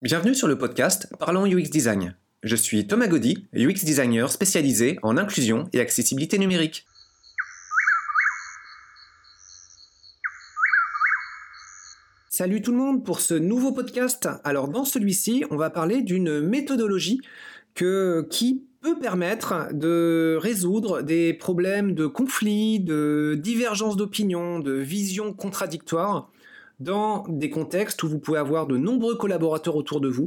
Bienvenue 0.00 0.36
sur 0.36 0.46
le 0.46 0.56
podcast 0.56 1.12
Parlons 1.18 1.44
UX 1.44 1.70
Design. 1.70 2.14
Je 2.44 2.54
suis 2.54 2.86
Thomas 2.86 3.08
Gaudy, 3.08 3.48
UX 3.52 3.84
designer 3.84 4.30
spécialisé 4.30 4.96
en 5.02 5.16
inclusion 5.16 5.68
et 5.72 5.80
accessibilité 5.80 6.38
numérique. 6.38 6.86
Salut 12.30 12.62
tout 12.62 12.70
le 12.70 12.76
monde 12.76 13.04
pour 13.04 13.18
ce 13.18 13.34
nouveau 13.34 13.72
podcast. 13.72 14.28
Alors 14.44 14.68
dans 14.68 14.84
celui-ci, 14.84 15.44
on 15.50 15.56
va 15.56 15.68
parler 15.68 16.02
d'une 16.02 16.42
méthodologie 16.42 17.20
qui 17.74 18.68
peut 18.80 19.00
permettre 19.00 19.72
de 19.72 20.38
résoudre 20.40 21.02
des 21.02 21.34
problèmes 21.34 21.94
de 21.96 22.06
conflits, 22.06 22.78
de 22.78 23.36
divergences 23.36 23.96
d'opinion, 23.96 24.60
de 24.60 24.74
visions 24.74 25.32
contradictoires 25.32 26.30
dans 26.80 27.24
des 27.28 27.50
contextes 27.50 28.02
où 28.02 28.08
vous 28.08 28.18
pouvez 28.18 28.38
avoir 28.38 28.66
de 28.66 28.76
nombreux 28.76 29.16
collaborateurs 29.16 29.76
autour 29.76 30.00
de 30.00 30.08
vous 30.08 30.26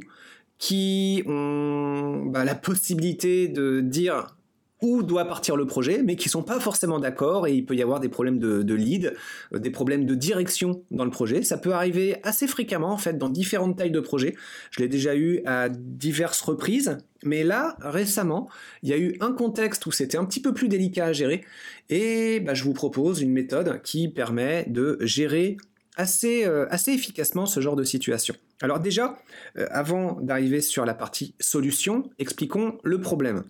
qui 0.58 1.24
ont 1.26 2.26
bah, 2.28 2.44
la 2.44 2.56
possibilité 2.56 3.48
de 3.48 3.82
dire 3.82 4.36
où 4.82 5.04
doit 5.04 5.26
partir 5.26 5.56
le 5.56 5.66
projet, 5.66 6.02
mais 6.04 6.16
qui 6.16 6.28
sont 6.28 6.42
pas 6.44 6.60
forcément 6.60 7.00
d'accord 7.00 7.48
et 7.48 7.54
il 7.54 7.66
peut 7.66 7.76
y 7.76 7.82
avoir 7.82 8.00
des 8.00 8.10
problèmes 8.10 8.40
de, 8.40 8.74
lead, 8.74 9.16
euh, 9.54 9.60
des 9.60 9.70
problèmes 9.70 10.06
de 10.06 10.16
direction 10.16 10.84
dans 10.92 11.06
le 11.06 11.12
projet. 11.12 11.44
Ça 11.44 11.58
peut 11.58 11.74
arriver 11.74 12.18
assez 12.24 12.48
fréquemment 12.48 12.92
en 12.92 12.98
fait 12.98 13.18
dans 13.18 13.30
différentes 13.30 13.78
tailles 13.78 13.92
de 13.92 14.00
projets. 14.00 14.36
Je 14.72 14.82
l'ai 14.82 14.88
déjà 14.88 15.16
eu 15.16 15.42
à 15.46 15.70
diverses 15.70 16.42
reprises, 16.42 16.98
mais 17.24 17.44
là 17.44 17.78
récemment, 17.80 18.50
il 18.82 18.90
y 18.90 18.94
a 18.94 18.98
eu 18.98 19.18
un 19.20 19.34
contexte 19.34 19.86
où 19.86 19.92
c'était 19.92 20.18
un 20.18 20.26
petit 20.26 20.42
peu 20.42 20.54
plus 20.54 20.68
délicat 20.68 21.06
à 21.06 21.14
gérer 21.14 21.44
et 21.90 22.40
bah, 22.40 22.56
je 22.56 22.64
vous 22.64 22.74
propose 22.74 23.22
une 23.22 23.32
méthode 23.32 23.82
qui 23.84 24.10
permet 24.10 24.66
de 24.68 24.98
gérer 25.02 25.58
assez, 25.98 26.46
euh, 26.46 26.66
assez 26.70 26.92
efficacement 26.92 27.46
ce 27.46 27.60
genre 27.60 27.76
de 27.76 27.84
situation. 27.84 28.36
Alors 28.62 28.80
déjà, 28.80 29.18
euh, 29.58 29.68
avant 29.72 30.20
d'arriver 30.22 30.62
sur 30.62 30.86
la 30.86 30.94
partie 30.94 31.36
solution, 31.40 32.10
expliquons 32.20 32.78
le 32.84 33.02
problème. 33.02 33.44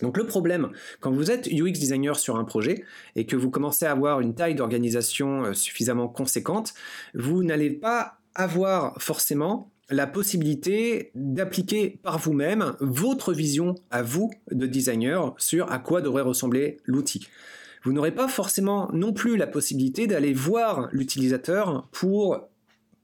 Donc 0.00 0.16
le 0.16 0.26
problème, 0.26 0.70
quand 1.00 1.10
vous 1.10 1.30
êtes 1.30 1.48
UX 1.48 1.72
designer 1.72 2.18
sur 2.18 2.36
un 2.36 2.44
projet 2.44 2.84
et 3.14 3.26
que 3.26 3.36
vous 3.36 3.50
commencez 3.50 3.84
à 3.84 3.90
avoir 3.90 4.20
une 4.20 4.34
taille 4.34 4.54
d'organisation 4.54 5.44
euh, 5.44 5.52
suffisamment 5.52 6.08
conséquente, 6.08 6.72
vous 7.14 7.44
n'allez 7.44 7.70
pas 7.70 8.18
avoir 8.34 9.00
forcément 9.02 9.70
la 9.90 10.06
possibilité 10.06 11.10
d'appliquer 11.14 11.98
par 12.02 12.18
vous-même 12.18 12.74
votre 12.80 13.34
vision 13.34 13.74
à 13.90 14.02
vous 14.02 14.30
de 14.50 14.66
designer 14.66 15.34
sur 15.36 15.70
à 15.70 15.78
quoi 15.78 16.00
devrait 16.00 16.22
ressembler 16.22 16.78
l'outil 16.84 17.28
vous 17.84 17.92
n'aurez 17.92 18.12
pas 18.12 18.28
forcément 18.28 18.88
non 18.92 19.12
plus 19.12 19.36
la 19.36 19.46
possibilité 19.46 20.06
d'aller 20.06 20.32
voir 20.32 20.88
l'utilisateur 20.92 21.88
pour 21.92 22.48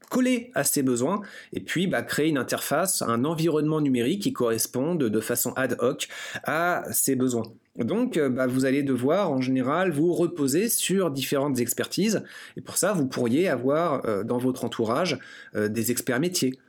coller 0.09 0.51
à 0.55 0.63
ses 0.63 0.83
besoins 0.83 1.21
et 1.53 1.59
puis 1.59 1.87
bah, 1.87 2.01
créer 2.01 2.29
une 2.29 2.37
interface, 2.37 3.01
un 3.01 3.25
environnement 3.25 3.79
numérique 3.79 4.23
qui 4.23 4.33
corresponde 4.33 5.03
de 5.03 5.19
façon 5.19 5.53
ad 5.53 5.77
hoc 5.79 6.07
à 6.43 6.83
ses 6.91 7.15
besoins. 7.15 7.43
Donc 7.77 8.17
euh, 8.17 8.29
bah, 8.29 8.47
vous 8.47 8.65
allez 8.65 8.83
devoir 8.83 9.31
en 9.31 9.39
général 9.39 9.91
vous 9.91 10.13
reposer 10.13 10.67
sur 10.67 11.11
différentes 11.11 11.59
expertises 11.59 12.23
et 12.57 12.61
pour 12.61 12.77
ça 12.77 12.93
vous 12.93 13.05
pourriez 13.05 13.47
avoir 13.47 14.05
euh, 14.05 14.23
dans 14.23 14.37
votre 14.37 14.65
entourage 14.65 15.19
euh, 15.55 15.69
des 15.69 15.91
experts 15.91 16.19
métiers, 16.19 16.59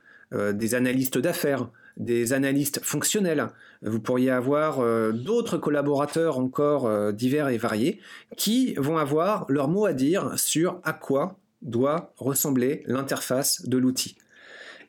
des 0.53 0.75
analystes 0.75 1.17
d'affaires, 1.17 1.69
des 1.97 2.33
analystes 2.33 2.79
fonctionnels. 2.83 3.49
Vous 3.81 3.99
pourriez 3.99 4.31
avoir 4.31 4.79
euh, 4.79 5.11
d'autres 5.11 5.57
collaborateurs 5.57 6.37
encore 6.37 6.85
euh, 6.85 7.11
divers 7.11 7.49
et 7.49 7.57
variés 7.57 7.99
qui 8.37 8.73
vont 8.75 8.97
avoir 8.97 9.45
leur 9.49 9.67
mot 9.67 9.85
à 9.85 9.93
dire 9.93 10.37
sur 10.37 10.79
à 10.83 10.93
quoi 10.93 11.37
doit 11.61 12.13
ressembler 12.17 12.83
l'interface 12.87 13.67
de 13.67 13.77
l'outil. 13.77 14.15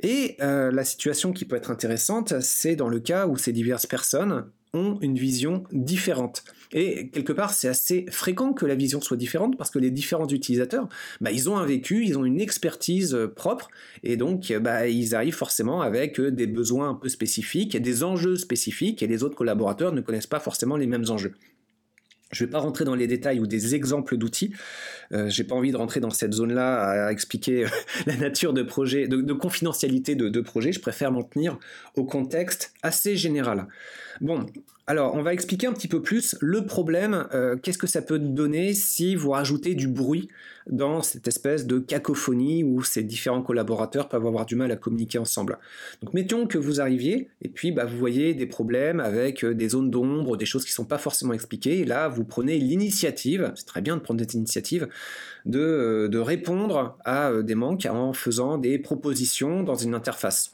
Et 0.01 0.37
euh, 0.41 0.71
la 0.73 0.85
situation 0.85 1.33
qui 1.33 1.45
peut 1.45 1.57
être 1.57 1.71
intéressante, 1.71 2.41
c'est 2.41 2.77
dans 2.77 2.89
le 2.89 2.99
cas 2.99 3.27
où 3.27 3.37
ces 3.37 3.53
diverses 3.53 3.87
personnes 3.87 4.47
ont 4.75 4.99
une 5.01 5.17
vision 5.17 5.65
différente. 5.71 6.45
Et 6.73 7.09
quelque 7.09 7.33
part, 7.33 7.53
c'est 7.53 7.69
assez 7.69 8.07
fréquent 8.11 8.53
que 8.53 8.65
la 8.65 8.75
vision 8.75 9.01
soit 9.01 9.17
différente 9.17 9.57
parce 9.59 9.71
que 9.71 9.79
les 9.79 9.91
différents 9.91 10.29
utilisateurs, 10.29 10.89
bah, 11.21 11.31
ils 11.31 11.51
ont 11.51 11.57
un 11.57 11.67
vécu, 11.67 12.05
ils 12.07 12.19
ont 12.19 12.25
une 12.25 12.41
expertise 12.41 13.15
euh, 13.15 13.29
propre, 13.29 13.69
et 14.03 14.17
donc 14.17 14.53
bah, 14.61 14.89
ils 14.89 15.15
arrivent 15.15 15.35
forcément 15.35 15.83
avec 15.83 16.19
euh, 16.19 16.31
des 16.31 16.47
besoins 16.47 16.91
un 16.91 16.95
peu 16.95 17.09
spécifiques, 17.09 17.77
des 17.77 18.05
enjeux 18.05 18.37
spécifiques, 18.37 19.03
et 19.03 19.07
les 19.07 19.23
autres 19.23 19.37
collaborateurs 19.37 19.93
ne 19.93 20.01
connaissent 20.01 20.27
pas 20.27 20.41
forcément 20.41 20.77
les 20.77 20.87
mêmes 20.87 21.05
enjeux. 21.09 21.35
Je 22.33 22.45
ne 22.45 22.47
vais 22.47 22.53
pas 22.53 22.61
rentrer 22.61 22.87
dans 22.87 22.95
les 22.95 23.07
détails 23.07 23.41
ou 23.41 23.47
des 23.47 23.75
exemples 23.75 24.17
d'outils. 24.17 24.55
Euh, 25.13 25.29
j'ai 25.29 25.45
pas 25.45 25.55
envie 25.55 25.71
de 25.71 25.77
rentrer 25.77 26.01
dans 26.01 26.09
cette 26.09 26.33
zone-là 26.33 27.07
à 27.07 27.13
expliquer 27.13 27.67
la 28.07 28.17
nature 28.17 28.55
de 28.55 28.63
projet, 28.63 29.07
de, 29.07 29.33
confidentialité 29.35 30.15
de, 30.15 30.31
de 30.31 30.41
projet. 30.41 30.73
Je 30.73 30.81
préfère 30.81 31.13
m'en 31.13 31.23
tenir 31.23 31.59
au 31.95 32.05
contexte 32.05 32.73
assez 32.83 33.17
général. 33.17 33.69
Bon, 34.23 34.47
alors 34.87 35.15
on 35.15 35.23
va 35.23 35.33
expliquer 35.33 35.69
un 35.69 35.73
petit 35.73 35.89
peu 35.89 36.03
plus 36.03 36.37
le 36.41 36.67
problème. 36.67 37.27
Euh, 37.33 37.57
qu'est-ce 37.57 37.79
que 37.79 37.87
ça 37.87 38.03
peut 38.03 38.19
donner 38.19 38.75
si 38.75 39.15
vous 39.15 39.31
rajoutez 39.31 39.75
du 39.75 39.87
bruit 39.87 40.29
dans 40.67 41.03
cette 41.03 41.29
espèce 41.29 41.67
de 41.67 41.79
cacophonie 41.79 42.65
où 42.65 42.83
ces 42.83 43.03
différents 43.03 43.43
collaborateurs 43.43 44.09
peuvent 44.09 44.27
avoir 44.27 44.45
du 44.45 44.57
mal 44.57 44.71
à 44.73 44.77
communiquer 44.77 45.19
ensemble. 45.19 45.59
Donc 46.03 46.15
mettons 46.15 46.47
que 46.47 46.59
vous 46.59 46.81
arriviez 46.81 47.29
et 47.43 47.49
puis 47.49 47.71
bah, 47.71 47.85
vous 47.85 47.97
voyez 47.97 48.35
des 48.35 48.47
problèmes 48.47 48.99
avec 48.99 49.45
euh, 49.45 49.55
des 49.55 49.69
zones 49.69 49.91
d'ombre, 49.91 50.37
des 50.37 50.47
choses 50.47 50.65
qui 50.65 50.71
ne 50.71 50.77
sont 50.77 50.85
pas 50.85 50.99
forcément 50.99 51.33
expliquées. 51.33 51.85
Là, 51.85 52.09
vous 52.09 52.25
prenez 52.25 52.59
l'initiative, 52.59 53.53
c'est 53.55 53.67
très 53.67 53.83
bien 53.83 53.97
de 53.97 54.03
prendre 54.03 54.21
cette 54.21 54.35
initiative, 54.35 54.89
de, 55.47 55.61
euh, 55.61 56.09
de 56.09 56.19
répondre 56.19 56.97
à 57.05 57.33
des 57.43 57.55
manques 57.55 57.87
en 57.87 58.13
faisant 58.13 58.59
des 58.59 58.79
propositions 58.79 59.63
dans 59.63 59.77
une 59.77 59.95
interface. 59.95 60.51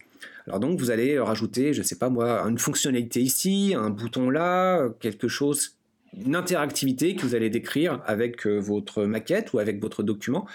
Alors 0.49 0.61
donc 0.61 0.79
vous 0.79 0.91
allez 0.91 1.19
rajouter, 1.19 1.75
je 1.75 1.81
ne 1.81 1.85
sais 1.85 1.99
pas 1.99 2.09
moi, 2.09 2.41
une 2.49 2.57
fonctionnalité 2.57 3.21
ici, 3.21 3.75
un 3.77 3.91
bouton 3.91 4.31
là, 4.31 4.89
quelque 4.99 5.29
chose, 5.29 5.77
une 6.25 6.35
interactivité 6.35 7.15
que 7.15 7.27
vous 7.27 7.35
allez 7.35 7.51
décrire 7.51 8.03
avec 8.07 8.47
euh, 8.47 8.57
votre 8.57 9.05
maquette 9.05 9.53
ou 9.53 9.59
avec 9.59 9.79
votre 9.79 10.03
document. 10.03 10.47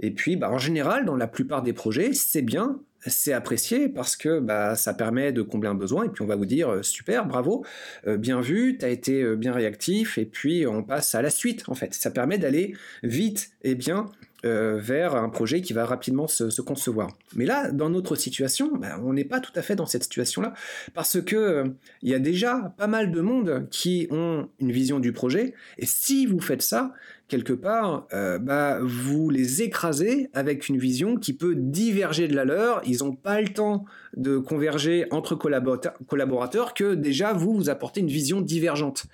Et 0.00 0.10
puis 0.10 0.34
bah, 0.34 0.50
en 0.50 0.58
général, 0.58 1.04
dans 1.04 1.14
la 1.14 1.28
plupart 1.28 1.62
des 1.62 1.72
projets, 1.72 2.12
c'est 2.12 2.42
bien, 2.42 2.80
c'est 3.06 3.32
apprécié 3.32 3.88
parce 3.88 4.16
que 4.16 4.40
bah, 4.40 4.74
ça 4.74 4.94
permet 4.94 5.30
de 5.30 5.42
combler 5.42 5.68
un 5.68 5.76
besoin 5.76 6.06
et 6.06 6.08
puis 6.08 6.22
on 6.22 6.26
va 6.26 6.34
vous 6.34 6.44
dire 6.44 6.68
euh, 6.68 6.82
super, 6.82 7.24
bravo, 7.24 7.64
euh, 8.08 8.16
bien 8.16 8.40
vu, 8.40 8.76
tu 8.76 8.84
as 8.84 8.88
été 8.88 9.36
bien 9.36 9.52
réactif 9.52 10.18
et 10.18 10.26
puis 10.26 10.66
on 10.66 10.82
passe 10.82 11.14
à 11.14 11.22
la 11.22 11.30
suite 11.30 11.68
en 11.68 11.74
fait. 11.76 11.94
Ça 11.94 12.10
permet 12.10 12.38
d'aller 12.38 12.74
vite 13.04 13.50
et 13.62 13.76
bien 13.76 14.06
euh, 14.44 14.78
vers 14.78 15.16
un 15.16 15.28
projet 15.28 15.62
qui 15.62 15.72
va 15.72 15.86
rapidement 15.86 16.26
se, 16.26 16.60
concevoir. 16.60 17.08
Mais 17.34 17.46
là, 17.46 17.70
dans 17.70 17.88
notre 17.88 18.16
situation, 18.16 18.70
ben, 18.76 19.00
on 19.02 19.14
n'est 19.14 19.24
pas 19.24 19.40
tout 19.40 19.52
à 19.56 19.62
fait 19.62 19.76
dans 19.76 19.86
cette 19.86 20.02
situation-là, 20.02 20.52
parce 20.94 21.20
que 21.22 21.36
euh, 21.36 21.64
il 22.02 22.10
y 22.10 22.14
a 22.14 22.18
déjà 22.18 22.74
pas 22.76 22.86
mal 22.86 23.10
de 23.10 23.20
monde 23.20 23.66
qui 23.70 24.06
ont 24.10 24.48
une 24.58 24.72
vision 24.72 25.00
du 25.00 25.12
projet, 25.12 25.54
et 25.78 25.86
si 25.86 26.26
vous 26.26 26.40
faites 26.40 26.62
ça, 26.62 26.92
quelque 27.28 27.52
part, 27.52 28.06
euh, 28.12 28.38
bah, 28.38 28.78
vous 28.82 29.30
les 29.30 29.62
écrasez 29.62 30.30
avec 30.34 30.68
une 30.68 30.78
vision 30.78 31.16
qui 31.16 31.32
peut 31.32 31.54
diverger 31.56 32.28
de 32.28 32.36
la 32.36 32.44
leur. 32.44 32.82
Ils 32.86 32.98
n'ont 32.98 33.16
pas 33.16 33.40
le 33.40 33.48
temps 33.48 33.84
de 34.16 34.38
converger 34.38 35.06
entre 35.10 35.34
collaborateurs 35.34 36.74
que 36.74 36.94
déjà 36.94 37.32
vous 37.32 37.54
vous 37.54 37.70
apportez 37.70 38.00
une 38.00 38.08
vision 38.08 38.40
divergente. 38.40 39.06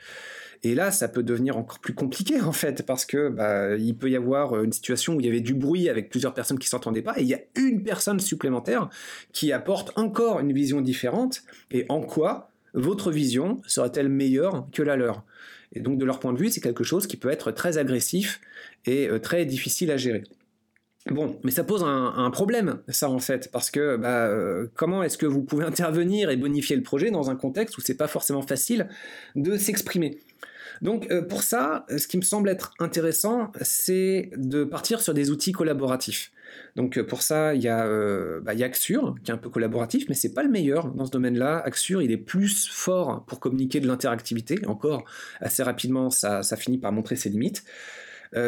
Et 0.64 0.74
là, 0.76 0.92
ça 0.92 1.08
peut 1.08 1.24
devenir 1.24 1.56
encore 1.56 1.80
plus 1.80 1.94
compliqué 1.94 2.40
en 2.40 2.52
fait, 2.52 2.86
parce 2.86 3.04
que 3.04 3.28
bah, 3.28 3.76
il 3.76 3.96
peut 3.96 4.10
y 4.10 4.16
avoir 4.16 4.56
euh, 4.56 4.62
une 4.62 4.72
situation 4.72 5.14
où 5.14 5.20
il 5.20 5.26
y 5.26 5.28
avait 5.28 5.40
du 5.40 5.54
bruit 5.54 5.88
avec 5.88 6.08
plusieurs 6.08 6.34
personnes 6.34 6.58
qui 6.58 6.68
s'entendaient 6.68 7.02
pas, 7.02 7.18
et 7.18 7.22
il 7.22 7.28
y 7.28 7.34
a 7.34 7.40
une 7.56 7.82
personne 7.82 8.20
supplémentaire 8.20 8.88
qui 9.32 9.52
apporte 9.52 9.96
encore 9.98 10.40
une 10.40 10.52
vision 10.52 10.80
différente. 10.80 11.42
Et 11.72 11.84
en 11.88 12.00
quoi 12.00 12.50
votre 12.74 13.10
vision 13.10 13.60
serait-elle 13.66 14.08
meilleure 14.08 14.66
que 14.72 14.82
la 14.82 14.96
leur? 14.96 15.24
Et 15.74 15.80
donc, 15.80 15.98
de 15.98 16.04
leur 16.04 16.20
point 16.20 16.32
de 16.32 16.38
vue, 16.38 16.50
c'est 16.50 16.60
quelque 16.60 16.84
chose 16.84 17.06
qui 17.06 17.16
peut 17.16 17.30
être 17.30 17.50
très 17.50 17.78
agressif 17.78 18.40
et 18.86 19.08
euh, 19.08 19.18
très 19.18 19.44
difficile 19.46 19.90
à 19.90 19.96
gérer. 19.96 20.22
Bon, 21.10 21.40
mais 21.42 21.50
ça 21.50 21.64
pose 21.64 21.82
un, 21.84 22.30
problème, 22.30 22.78
ça 22.86 23.10
en 23.10 23.18
fait, 23.18 23.50
parce 23.50 23.72
que 23.72 23.96
bah, 23.96 24.28
euh, 24.28 24.68
comment 24.76 25.02
est-ce 25.02 25.18
que 25.18 25.26
vous 25.26 25.42
pouvez 25.42 25.64
intervenir 25.66 26.30
et 26.30 26.36
bonifier 26.36 26.76
le 26.76 26.82
projet 26.82 27.10
dans 27.10 27.28
un 27.28 27.34
contexte 27.34 27.76
où 27.76 27.80
c'est 27.80 27.96
pas 27.96 28.06
forcément 28.06 28.42
facile 28.42 28.88
de 29.34 29.56
s'exprimer? 29.56 30.20
Donc 30.82 31.10
euh, 31.10 31.22
pour 31.22 31.44
ça, 31.44 31.86
ce 31.96 32.08
qui 32.08 32.16
me 32.16 32.22
semble 32.22 32.48
être 32.48 32.74
intéressant, 32.80 33.52
c'est 33.62 34.30
de 34.36 34.64
partir 34.64 35.00
sur 35.00 35.14
des 35.14 35.30
outils 35.30 35.52
collaboratifs. 35.52 36.32
Donc 36.74 36.98
euh, 36.98 37.06
pour 37.06 37.22
ça, 37.22 37.54
il 37.54 37.62
y, 37.62 37.68
a, 37.68 37.86
euh, 37.86 38.40
bah, 38.40 38.52
Axure, 38.60 39.14
qui 39.22 39.30
est 39.30 39.34
un 39.34 39.38
peu 39.38 39.48
collaboratif, 39.48 40.06
mais 40.08 40.16
c'est 40.16 40.34
pas 40.34 40.42
le 40.42 40.50
meilleur 40.50 40.92
dans 40.92 41.06
ce 41.06 41.12
domaine-là. 41.12 41.62
Axure, 41.64 42.02
il 42.02 42.10
est 42.10 42.16
plus 42.16 42.68
fort 42.68 43.24
pour 43.26 43.38
communiquer 43.38 43.78
de 43.78 43.86
l'interactivité. 43.86 44.60
Encore, 44.66 45.04
assez 45.40 45.62
rapidement, 45.62 46.10
ça, 46.10 46.42
finit 46.56 46.78
par 46.78 46.90
montrer 46.90 47.14
ses 47.14 47.30
limites. 47.30 47.64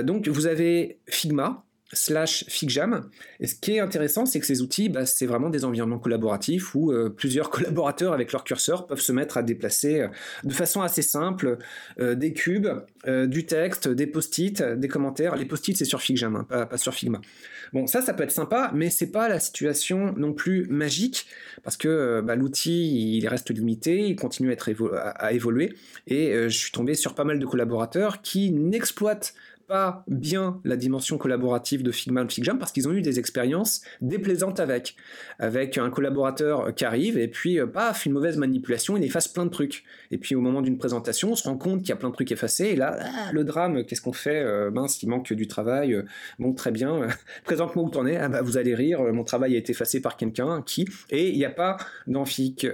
donc 0.03 0.27
vous 0.27 0.47
avez 0.47 0.99
Figma, 1.07 1.65
slash 1.95 2.45
FigJam. 2.49 3.09
Et 3.41 3.47
ce 3.47 3.55
qui 3.55 3.73
est 3.73 3.81
intéressant, 3.81 4.27
c'est 4.27 4.41
que 4.41 4.47
ces 4.47 4.63
outils, 4.63 4.89
bah, 4.89 5.07
c'est 5.07 5.27
vraiment 5.27 5.51
des 5.51 5.65
environnements 5.65 5.99
collaboratifs 5.99 6.75
où 6.75 6.93
euh, 6.93 7.09
plusieurs 7.09 7.51
collaborateurs 7.51 8.13
avec 8.13 8.33
leur 8.33 8.45
curseur 8.45 8.87
peuvent 8.87 9.01
se 9.01 9.13
mettre 9.13 9.37
à 9.37 9.43
déplacer 9.43 10.01
euh, 10.01 10.09
de 10.45 10.53
façon 10.53 10.83
assez 10.83 11.03
simple 11.03 11.59
euh, 12.01 12.15
des 12.15 12.33
cubes, 12.33 12.69
du 13.07 13.45
texte, 13.45 13.87
des 13.87 14.07
post-it, 14.07 14.63
des 14.63 14.89
commentaires. 14.89 15.37
Les 15.37 15.45
post-it, 15.45 15.77
c'est 15.77 15.85
sur 15.85 16.01
FigJam, 16.01 16.37
hein, 16.37 16.67
pas, 16.67 16.79
sur 16.79 16.95
Figma. 16.95 17.21
Bon, 17.75 17.87
ça, 17.87 18.01
ça 18.01 18.15
peut 18.15 18.23
être 18.23 18.31
sympa, 18.31 18.71
mais 18.75 18.89
c'est 18.89 19.11
pas 19.11 19.29
la 19.29 19.39
situation 19.41 20.15
non 20.17 20.33
plus 20.33 20.67
magique 20.69 21.27
parce 21.63 21.77
que 21.77 22.23
bah, 22.23 22.35
l'outil, 22.35 23.19
il 23.19 23.29
reste 23.29 23.51
limité, 23.51 24.09
il 24.09 24.17
continue 24.17 24.55
à, 24.55 25.11
à 25.11 25.33
évoluer. 25.33 25.75
Et 26.07 26.33
je 26.33 26.57
suis 26.57 26.73
tombé 26.73 26.95
sur 26.95 27.15
pas 27.15 27.25
mal 27.25 27.39
de 27.39 27.45
collaborateurs 27.45 28.23
qui 28.23 28.51
n'exploitent 28.53 29.35
pas 29.67 30.05
bien 30.09 30.61
la 30.65 30.77
dimension 30.77 31.19
collaborative 31.19 31.83
de 31.83 31.91
Figma 31.91 32.23
ou 32.23 32.29
Figjam 32.29 32.59
parce 32.59 32.73
qu'ils 32.73 32.89
ont 32.89 32.93
eu 32.93 33.03
des 33.03 33.19
expériences 33.19 33.83
déplaisantes 34.01 34.61
avec. 34.61 34.97
Avec 35.39 35.79
un 35.79 35.91
collaborateur 35.91 36.75
qui 36.75 36.85
arrive 36.85 37.19
et 37.19 37.29
puis, 37.29 37.59
euh, 37.59 37.67
paf, 37.67 38.07
une 38.07 38.13
mauvaise 38.13 38.37
manipulation, 38.37 38.97
il 38.97 39.05
efface 39.05 39.29
plein 39.29 39.45
de 39.45 39.51
trucs. 39.51 39.85
Et 40.11 40.19
puis 40.19 40.35
au 40.35 40.41
moment 40.41 40.63
d'une 40.63 40.79
présentation, 40.79 41.33
on 41.33 41.37
se 41.37 41.45
rend 41.49 41.57
compte 41.57 41.81
qu'il 41.81 41.89
y 41.89 41.93
a 41.93 41.97
plein 41.97 42.11
de 42.11 42.15
trucs 42.15 42.33
effacés 42.33 42.67
et 42.67 42.77
là, 42.77 42.99
ah, 43.01 43.33
le 43.33 43.45
drame, 43.45 43.85
qu'est-ce 43.85 44.01
qu'on 44.01 44.13
fait 44.13 44.43
euh, 44.43 44.71
Mince, 44.71 45.03
il 45.03 45.09
manque 45.09 45.33
du 45.33 45.47
travail. 45.47 45.95
Euh, 45.95 46.03
bon, 46.39 46.53
très 46.53 46.71
bien, 46.71 47.09
présente-moi 47.45 47.85
où 47.85 47.91
t'en 47.91 48.07
es. 48.07 48.17
Ah 48.17 48.29
bah 48.29 48.43
vous 48.43 48.57
allez 48.57 48.75
rire, 48.75 49.01
mon 49.13 49.25
travail 49.25 49.55
a 49.55 49.59
été 49.59 49.73
effacé 49.73 50.01
par 50.01 50.17
quelqu'un 50.17 50.63
qui? 50.63 50.89
Et 51.11 51.31
il 51.31 51.37
n'y 51.37 51.45
a 51.45 51.51
pas 51.51 51.77
dans, 52.07 52.25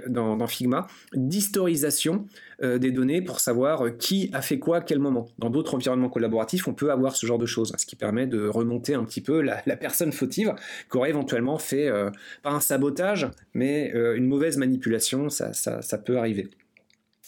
dans, 0.07 0.37
dans 0.37 0.47
Figma 0.47 0.87
d'historisation 1.13 2.27
euh, 2.63 2.77
des 2.77 2.91
données 2.91 3.21
pour 3.21 3.39
savoir 3.39 3.97
qui 3.97 4.29
a 4.33 4.41
fait 4.41 4.59
quoi 4.59 4.77
à 4.77 4.81
quel 4.81 4.99
moment. 4.99 5.27
Dans 5.39 5.49
d'autres 5.49 5.75
environnements 5.75 6.09
collaboratifs, 6.09 6.67
on 6.67 6.73
peut 6.73 6.91
avoir 6.91 7.15
ce 7.15 7.25
genre 7.25 7.39
de 7.39 7.45
choses, 7.45 7.73
ce 7.77 7.85
qui 7.85 7.95
permet 7.95 8.27
de 8.27 8.47
remonter 8.47 8.93
un 8.93 9.03
petit 9.03 9.21
peu 9.21 9.41
la, 9.41 9.61
personne 9.77 10.11
fautive 10.11 10.53
qui 10.89 10.97
aurait 10.97 11.09
éventuellement 11.09 11.57
fait, 11.57 11.87
euh, 11.87 12.09
pas 12.43 12.51
un 12.51 12.59
sabotage, 12.59 13.29
mais 13.53 13.91
euh, 13.95 14.15
une 14.15 14.27
mauvaise 14.27 14.57
manipulation, 14.57 15.29
ça, 15.29 15.53
ça 15.53 15.97
peut 15.97 16.17
arriver. 16.17 16.49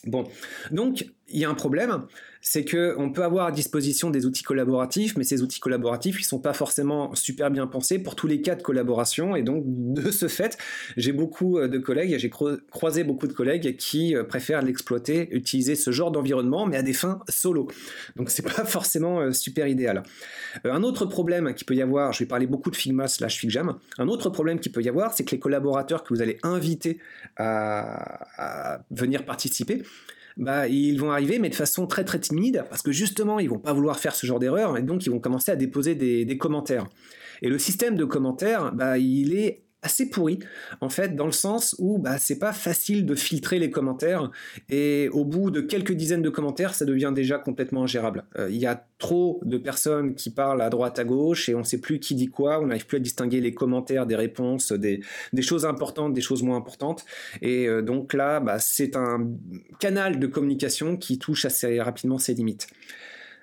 Bon, 0.06 0.26
donc 0.72 1.06
il 1.34 1.40
y 1.40 1.46
a 1.46 1.50
un 1.50 1.56
problème, 1.56 2.06
c'est 2.42 2.64
que 2.64 2.94
on 2.98 3.12
peut 3.12 3.24
avoir 3.24 3.48
à 3.48 3.52
disposition 3.52 4.10
des 4.10 4.26
outils 4.26 4.44
collaboratifs, 4.44 5.18
mais 5.18 5.24
ces 5.24 5.42
outils 5.42 5.60
collaboratifs, 5.60 6.20
ils 6.20 6.26
sont 6.26 6.40
pas 6.40 6.54
forcément 6.54 7.16
super 7.16 7.50
bien 7.50 7.68
pensés 7.68 8.00
pour 8.00 8.16
tous 8.16 8.28
les 8.28 8.42
cas 8.42 8.56
de 8.56 8.62
collaboration, 8.62 9.36
et 9.36 9.44
donc 9.44 9.64
de 9.66 10.12
ce 10.12 10.28
fait, 10.28 10.58
j'ai 10.96 11.12
beaucoup 11.12 11.58
euh, 11.58 11.68
de 11.68 11.80
collègues, 11.80 12.18
j'ai 12.18 12.30
croisé 12.30 13.04
beaucoup 13.04 13.28
de 13.28 13.34
collègues 13.34 13.78
qui 13.78 14.16
euh, 14.16 14.24
préfèrent 14.24 14.62
l'exploiter, 14.62 15.34
utiliser 15.36 15.76
ce 15.76 15.92
genre 15.92 16.12
d'environnement, 16.12 16.66
mais 16.68 16.78
à 16.78 16.84
des 16.84 16.94
fins 16.94 17.20
solo. 17.30 17.68
Donc 18.16 18.30
c'est 18.30 18.44
pas 18.44 18.66
forcément 18.66 19.22
euh, 19.22 19.32
super 19.32 19.68
idéal. 19.68 20.04
Un 20.66 20.84
autre 20.84 21.06
problème 21.06 21.54
qui 21.56 21.64
peut 21.64 21.76
y 21.76 21.82
avoir, 21.82 22.14
je 22.14 22.20
vais 22.20 22.28
parler 22.28 22.46
beaucoup 22.46 22.70
de 22.70 22.76
Figma 22.76 23.08
slash 23.08 23.38
Figjam, 23.38 23.80
un 23.98 24.08
autre 24.08 24.30
problème 24.30 24.60
qui 24.60 24.70
peut 24.70 24.84
y 24.84 24.90
avoir, 24.90 25.14
c'est 25.14 25.24
que 25.24 25.32
les 25.32 25.40
collaborateurs 25.40 26.04
que 26.04 26.14
vous 26.14 26.22
allez 26.22 26.38
inviter 26.44 27.00
à, 27.38 28.76
à 28.76 28.86
venir 28.92 29.26
participer, 29.26 29.82
bah, 30.38 30.68
ils 30.68 31.00
vont 31.00 31.12
arriver, 31.12 31.40
mais 31.40 31.50
de 31.50 31.56
façon 31.56 31.88
très 31.88 32.04
très 32.04 32.20
timide, 32.20 32.66
parce 32.70 32.82
que 32.82 32.92
justement, 32.92 33.40
ils 33.40 33.50
vont 33.50 33.60
pas 33.60 33.74
vouloir 33.74 34.00
faire 34.00 34.16
ce 34.16 34.26
genre 34.26 34.40
d'erreur, 34.40 34.78
et 34.78 34.82
donc 34.82 35.06
ils 35.06 35.10
vont 35.10 35.20
commencer 35.20 35.52
à 35.52 35.56
déposer 35.56 35.96
des, 35.96 36.26
des 36.26 36.38
commentaires. 36.38 36.88
Et 37.42 37.50
le 37.50 37.60
système 37.60 37.96
de 37.96 38.06
commentaires, 38.06 38.74
bah, 38.74 38.98
il 38.98 39.36
est 39.36 39.64
assez 39.84 40.10
pourri 40.10 40.40
en 40.82 40.90
fait 40.90 41.16
dans 41.16 41.26
le 41.26 41.32
sens 41.32 41.76
où 41.78 42.00
bah, 42.00 42.18
c'est 42.18 42.40
pas 42.40 42.54
facile 42.54 43.06
de 43.06 43.16
filtrer 43.16 43.60
les 43.60 43.70
commentaires 43.70 44.32
et 44.70 45.10
au 45.12 45.26
bout 45.26 45.52
de 45.52 45.62
quelques 45.62 45.92
dizaines 45.92 46.22
de 46.22 46.30
commentaires 46.30 46.74
ça 46.74 46.86
devient 46.86 47.12
déjà 47.14 47.38
complètement 47.38 47.84
ingérable. 47.84 48.24
Euh, 48.40 48.50
il 48.50 48.58
y 48.58 48.66
a 48.66 48.86
trop 48.98 49.42
de 49.44 49.58
personnes 49.58 50.16
qui 50.16 50.30
parlent 50.30 50.62
à 50.62 50.70
droite 50.70 50.98
à 51.00 51.04
gauche 51.04 51.50
et 51.50 51.56
on 51.56 51.64
sait 51.64 51.80
plus 51.80 52.00
qui 52.00 52.16
dit 52.16 52.30
quoi 52.30 52.60
on 52.62 52.68
n'arrive 52.68 52.88
plus 52.88 52.98
à 52.98 53.02
distinguer 53.02 53.42
les 53.42 53.54
commentaires 53.54 54.06
des 54.06 54.16
réponses 54.16 54.72
des, 54.72 55.02
choses 55.42 55.66
importantes 55.66 56.14
des 56.14 56.22
choses 56.22 56.42
moins 56.42 56.58
importantes. 56.58 57.06
Et 57.42 57.68
euh, 57.68 57.82
donc 57.82 58.14
là 58.14 58.40
bah, 58.40 58.60
c'est 58.60 58.96
un 58.96 59.28
canal 59.80 60.20
de 60.20 60.28
communication 60.28 60.98
qui 60.98 61.20
touche 61.20 61.46
assez 61.46 61.82
rapidement 61.82 62.18
ses 62.18 62.34
limites. 62.34 62.68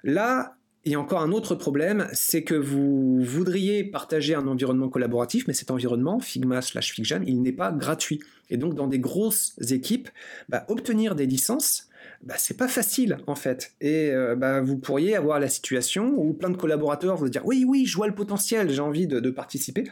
Là 0.02 0.56
a 0.86 0.98
encore 0.98 1.20
un 1.20 1.32
autre 1.32 1.54
problème, 1.54 2.08
c'est 2.12 2.42
que 2.42 2.54
vous 2.54 3.22
voudriez 3.22 3.84
partager 3.84 4.34
un 4.34 4.46
environnement 4.46 4.88
collaboratif, 4.88 5.46
mais 5.46 5.52
cet 5.52 5.70
environnement, 5.70 6.20
Figma 6.20 6.62
slash 6.62 6.92
Figjam, 6.92 7.22
il 7.26 7.42
n'est 7.42 7.52
pas 7.52 7.70
gratuit. 7.70 8.20
Et 8.48 8.56
donc, 8.56 8.74
dans 8.74 8.86
des 8.86 8.98
grosses 8.98 9.54
équipes, 9.70 10.08
bah, 10.48 10.64
obtenir 10.68 11.14
des 11.14 11.26
licences, 11.26 11.89
bah, 12.22 12.34
c'est 12.36 12.56
pas 12.56 12.68
facile 12.68 13.18
en 13.26 13.34
fait. 13.34 13.72
Et 13.80 14.10
euh, 14.10 14.36
bah, 14.36 14.60
vous 14.60 14.76
pourriez 14.76 15.16
avoir 15.16 15.40
la 15.40 15.48
situation 15.48 16.12
où 16.16 16.32
plein 16.34 16.50
de 16.50 16.56
collaborateurs 16.56 17.16
vont 17.16 17.26
dire 17.26 17.42
oui, 17.46 17.64
oui, 17.66 17.86
je 17.86 17.96
vois 17.96 18.06
le 18.06 18.14
potentiel, 18.14 18.70
j'ai 18.70 18.80
envie 18.80 19.06
de, 19.06 19.30
participer, 19.30 19.84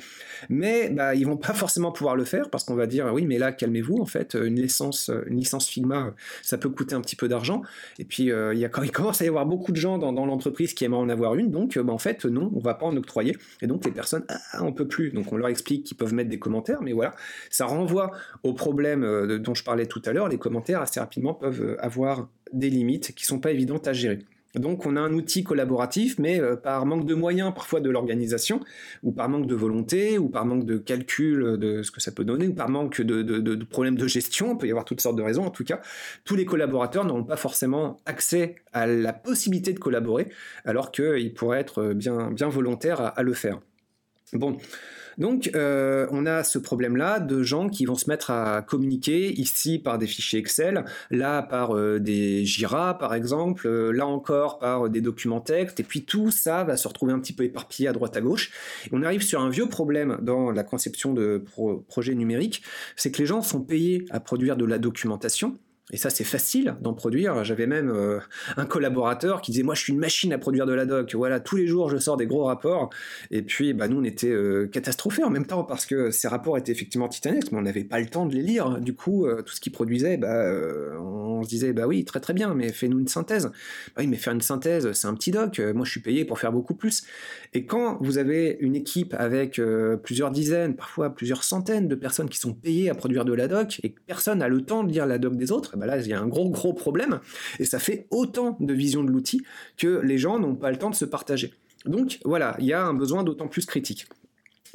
mais 0.48 0.90
bah, 0.90 1.14
ils 1.14 1.24
vont 1.24 1.36
pas 1.36 1.54
forcément 1.54 1.92
pouvoir 1.92 2.16
le 2.16 2.24
faire 2.24 2.50
parce 2.50 2.64
qu'on 2.64 2.74
va 2.74 2.86
dire 2.86 3.10
oui, 3.12 3.24
mais 3.26 3.38
là, 3.38 3.52
calmez-vous, 3.52 3.98
en 3.98 4.06
fait, 4.06 4.34
une 4.34 4.60
licence, 4.60 5.10
une 5.26 5.38
licence 5.38 5.68
Figma, 5.68 6.14
ça 6.42 6.58
peut 6.58 6.68
coûter 6.68 6.94
un 6.94 7.00
petit 7.00 7.16
peu 7.16 7.28
d'argent. 7.28 7.62
Et 7.98 8.04
puis, 8.04 8.30
euh, 8.30 8.54
il, 8.54 8.60
y 8.60 8.64
a, 8.64 8.68
commence 8.68 9.20
à 9.20 9.24
y 9.24 9.28
avoir 9.28 9.46
beaucoup 9.46 9.72
de 9.72 9.76
gens 9.76 9.98
dans, 9.98 10.12
l'entreprise 10.26 10.74
qui 10.74 10.84
aimeraient 10.84 11.00
en 11.00 11.08
avoir 11.08 11.34
une, 11.34 11.50
donc 11.50 11.78
bah, 11.78 11.92
en 11.92 11.98
fait, 11.98 12.24
non, 12.24 12.50
on 12.54 12.60
va 12.60 12.74
pas 12.74 12.86
en 12.86 12.96
octroyer. 12.96 13.36
Et 13.62 13.66
donc, 13.66 13.84
les 13.84 13.90
personnes, 13.90 14.24
ah, 14.28 14.62
on 14.62 14.72
peut 14.72 14.88
plus. 14.88 15.10
Donc, 15.10 15.32
on 15.32 15.36
leur 15.36 15.48
explique 15.48 15.84
qu'ils 15.84 15.96
peuvent 15.96 16.14
mettre 16.14 16.30
des 16.30 16.38
commentaires, 16.38 16.82
mais 16.82 16.92
voilà, 16.92 17.14
ça 17.50 17.66
renvoie 17.66 18.10
au 18.42 18.52
problème 18.52 19.04
euh, 19.04 19.38
dont 19.38 19.54
je 19.54 19.64
parlais 19.64 19.86
tout 19.86 20.02
à 20.04 20.12
l'heure. 20.12 20.28
Les 20.28 20.38
commentaires, 20.38 20.80
assez 20.80 21.00
rapidement, 21.00 21.34
peuvent 21.34 21.76
avoir 21.80 21.97
des 22.52 22.70
limites 22.70 23.14
qui 23.14 23.24
sont 23.24 23.40
pas 23.40 23.50
évidentes 23.50 23.86
à 23.88 23.92
gérer. 23.92 24.20
Donc 24.54 24.86
on 24.86 24.96
a 24.96 25.00
un 25.00 25.12
outil 25.12 25.44
collaboratif, 25.44 26.18
mais 26.18 26.40
euh, 26.40 26.56
par 26.56 26.86
manque 26.86 27.04
de 27.04 27.14
moyens 27.14 27.52
parfois 27.54 27.80
de 27.80 27.90
l'organisation, 27.90 28.60
ou 29.02 29.12
par 29.12 29.28
manque 29.28 29.46
de 29.46 29.54
volonté, 29.54 30.18
ou 30.18 30.28
par 30.28 30.46
manque 30.46 30.64
de 30.64 30.78
calcul 30.78 31.58
de 31.58 31.82
ce 31.82 31.90
que 31.90 32.00
ça 32.00 32.12
peut 32.12 32.24
donner, 32.24 32.48
ou 32.48 32.54
par 32.54 32.68
manque 32.68 33.00
de, 33.00 33.64
problèmes 33.64 33.96
de 33.96 34.06
gestion, 34.06 34.54
il 34.54 34.58
peut 34.58 34.66
y 34.66 34.70
avoir 34.70 34.84
toutes 34.84 35.00
sortes 35.00 35.16
de 35.16 35.22
raisons. 35.22 35.44
En 35.44 35.50
tout 35.50 35.64
cas, 35.64 35.80
tous 36.24 36.34
les 36.34 36.46
collaborateurs 36.46 37.04
n'auront 37.04 37.24
pas 37.24 37.36
forcément 37.36 38.00
accès 38.06 38.56
à 38.72 38.86
la 38.86 39.12
possibilité 39.12 39.72
de 39.72 39.78
collaborer, 39.78 40.28
alors 40.64 40.92
qu'ils 40.92 41.34
pourraient 41.34 41.60
être 41.60 41.92
bien, 41.92 42.30
bien 42.30 42.48
volontaires 42.48 43.12
à 43.16 43.22
le 43.22 43.34
faire. 43.34 43.60
Bon, 44.32 44.58
donc, 45.18 45.50
euh, 45.56 46.06
on 46.12 46.26
a 46.26 46.44
ce 46.44 46.58
problème-là 46.58 47.18
de 47.18 47.42
gens 47.42 47.68
qui 47.68 47.84
vont 47.86 47.96
se 47.96 48.08
mettre 48.08 48.30
à 48.30 48.62
communiquer 48.62 49.32
ici 49.32 49.80
par 49.80 49.98
des 49.98 50.06
fichiers 50.06 50.38
Excel, 50.38 50.84
là 51.10 51.42
par 51.42 51.76
euh, 51.76 51.98
des 51.98 52.44
Jira 52.44 52.96
par 52.96 53.14
exemple, 53.14 53.66
euh, 53.66 53.90
là 53.90 54.06
encore 54.06 54.60
par 54.60 54.88
des 54.88 55.00
documents 55.00 55.40
textes, 55.40 55.80
et 55.80 55.82
puis 55.82 56.04
tout 56.04 56.30
ça 56.30 56.62
va 56.62 56.76
se 56.76 56.86
retrouver 56.86 57.12
un 57.12 57.18
petit 57.18 57.32
peu 57.32 57.42
éparpillé 57.42 57.88
à 57.88 57.92
droite 57.92 58.16
à 58.16 58.20
gauche. 58.20 58.52
On 58.92 59.02
arrive 59.02 59.22
sur 59.22 59.40
un 59.40 59.50
vieux 59.50 59.68
problème 59.68 60.18
dans 60.22 60.52
la 60.52 60.62
conception 60.62 61.12
de 61.12 61.44
projets 61.88 62.14
numériques, 62.14 62.62
c'est 62.94 63.10
que 63.10 63.18
les 63.18 63.26
gens 63.26 63.42
sont 63.42 63.60
payés 63.60 64.04
à 64.10 64.20
produire 64.20 64.56
de 64.56 64.64
la 64.64 64.78
documentation, 64.78 65.58
et 65.90 65.96
ça, 65.96 66.10
c'est 66.10 66.24
facile 66.24 66.76
d'en 66.82 66.92
produire. 66.92 67.44
J'avais 67.44 67.66
même 67.66 67.90
euh, 67.90 68.18
un 68.58 68.66
collaborateur 68.66 69.40
qui 69.40 69.52
disait 69.52 69.62
Moi, 69.62 69.74
je 69.74 69.80
suis 69.80 69.92
une 69.94 69.98
machine 69.98 70.32
à 70.34 70.38
produire 70.38 70.66
de 70.66 70.74
la 70.74 70.84
doc. 70.84 71.14
Voilà, 71.14 71.40
tous 71.40 71.56
les 71.56 71.66
jours, 71.66 71.88
je 71.88 71.96
sors 71.96 72.18
des 72.18 72.26
gros 72.26 72.44
rapports. 72.44 72.90
Et 73.30 73.40
puis, 73.40 73.72
bah, 73.72 73.88
nous, 73.88 73.98
on 73.98 74.04
était 74.04 74.28
euh, 74.28 74.66
catastrophés 74.66 75.24
en 75.24 75.30
même 75.30 75.46
temps 75.46 75.64
parce 75.64 75.86
que 75.86 76.10
ces 76.10 76.28
rapports 76.28 76.58
étaient 76.58 76.72
effectivement 76.72 77.08
titanesques, 77.08 77.52
mais 77.52 77.58
on 77.58 77.62
n'avait 77.62 77.84
pas 77.84 78.00
le 78.00 78.06
temps 78.06 78.26
de 78.26 78.34
les 78.34 78.42
lire. 78.42 78.80
Du 78.80 78.94
coup, 78.94 79.24
euh, 79.24 79.40
tout 79.40 79.54
ce 79.54 79.60
qu'il 79.60 79.72
produisait, 79.72 80.18
bah, 80.18 80.52
on 81.00 81.42
se 81.42 81.48
disait 81.48 81.72
Bah 81.72 81.86
oui, 81.86 82.04
très 82.04 82.20
très 82.20 82.34
bien, 82.34 82.54
mais 82.54 82.70
fais-nous 82.70 82.98
une 82.98 83.08
synthèse. 83.08 83.46
Bah 83.46 84.00
oui, 84.00 84.08
mais 84.08 84.16
faire 84.16 84.34
une 84.34 84.42
synthèse, 84.42 84.92
c'est 84.92 85.06
un 85.06 85.14
petit 85.14 85.30
doc. 85.30 85.58
Moi, 85.58 85.86
je 85.86 85.90
suis 85.90 86.00
payé 86.00 86.26
pour 86.26 86.38
faire 86.38 86.52
beaucoup 86.52 86.74
plus. 86.74 87.04
Et 87.54 87.64
quand 87.64 87.96
vous 88.02 88.18
avez 88.18 88.58
une 88.60 88.76
équipe 88.76 89.14
avec 89.18 89.58
plusieurs 90.02 90.32
dizaines, 90.32 90.76
parfois 90.76 91.14
plusieurs 91.14 91.44
centaines 91.44 91.88
de 91.88 91.94
personnes 91.94 92.28
qui 92.28 92.38
sont 92.38 92.52
payées 92.52 92.90
à 92.90 92.94
produire 92.94 93.24
de 93.24 93.32
la 93.32 93.48
doc 93.48 93.80
et 93.82 93.92
que 93.92 94.00
personne 94.06 94.40
n'a 94.40 94.48
le 94.48 94.60
temps 94.60 94.84
de 94.84 94.92
lire 94.92 95.06
la 95.06 95.16
doc 95.16 95.36
des 95.36 95.50
autres, 95.50 95.77
bah 95.78 95.86
là, 95.86 95.98
il 95.98 96.06
y 96.06 96.12
a 96.12 96.20
un 96.20 96.26
gros, 96.26 96.50
gros 96.50 96.72
problème. 96.72 97.20
Et 97.58 97.64
ça 97.64 97.78
fait 97.78 98.06
autant 98.10 98.56
de 98.60 98.74
vision 98.74 99.02
de 99.02 99.10
l'outil 99.10 99.42
que 99.76 100.00
les 100.02 100.18
gens 100.18 100.38
n'ont 100.38 100.56
pas 100.56 100.70
le 100.70 100.76
temps 100.76 100.90
de 100.90 100.94
se 100.94 101.04
partager. 101.04 101.52
Donc 101.86 102.18
voilà, 102.24 102.56
il 102.58 102.66
y 102.66 102.72
a 102.72 102.84
un 102.84 102.94
besoin 102.94 103.22
d'autant 103.24 103.48
plus 103.48 103.66
critique. 103.66 104.06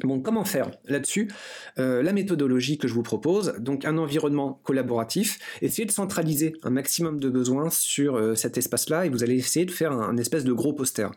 Bon, 0.02 0.20
comment 0.20 0.44
faire 0.44 0.70
là-dessus? 0.86 1.30
Euh, 1.78 2.02
La 2.02 2.12
méthodologie 2.12 2.78
que 2.78 2.88
je 2.88 2.94
vous 2.94 3.04
propose, 3.04 3.54
donc 3.60 3.84
un 3.84 3.96
environnement 3.96 4.60
collaboratif, 4.64 5.38
essayez 5.62 5.86
de 5.86 5.92
centraliser 5.92 6.54
un 6.64 6.70
maximum 6.70 7.20
de 7.20 7.28
besoins 7.28 7.70
sur 7.70 8.16
euh, 8.16 8.34
cet 8.34 8.58
espace-là 8.58 9.06
et 9.06 9.08
vous 9.08 9.22
allez 9.22 9.36
essayer 9.36 9.66
de 9.66 9.70
faire 9.70 9.92
un 9.92 10.16
espèce 10.16 10.42
de 10.42 10.52
gros 10.52 10.72
poster. 10.72 11.08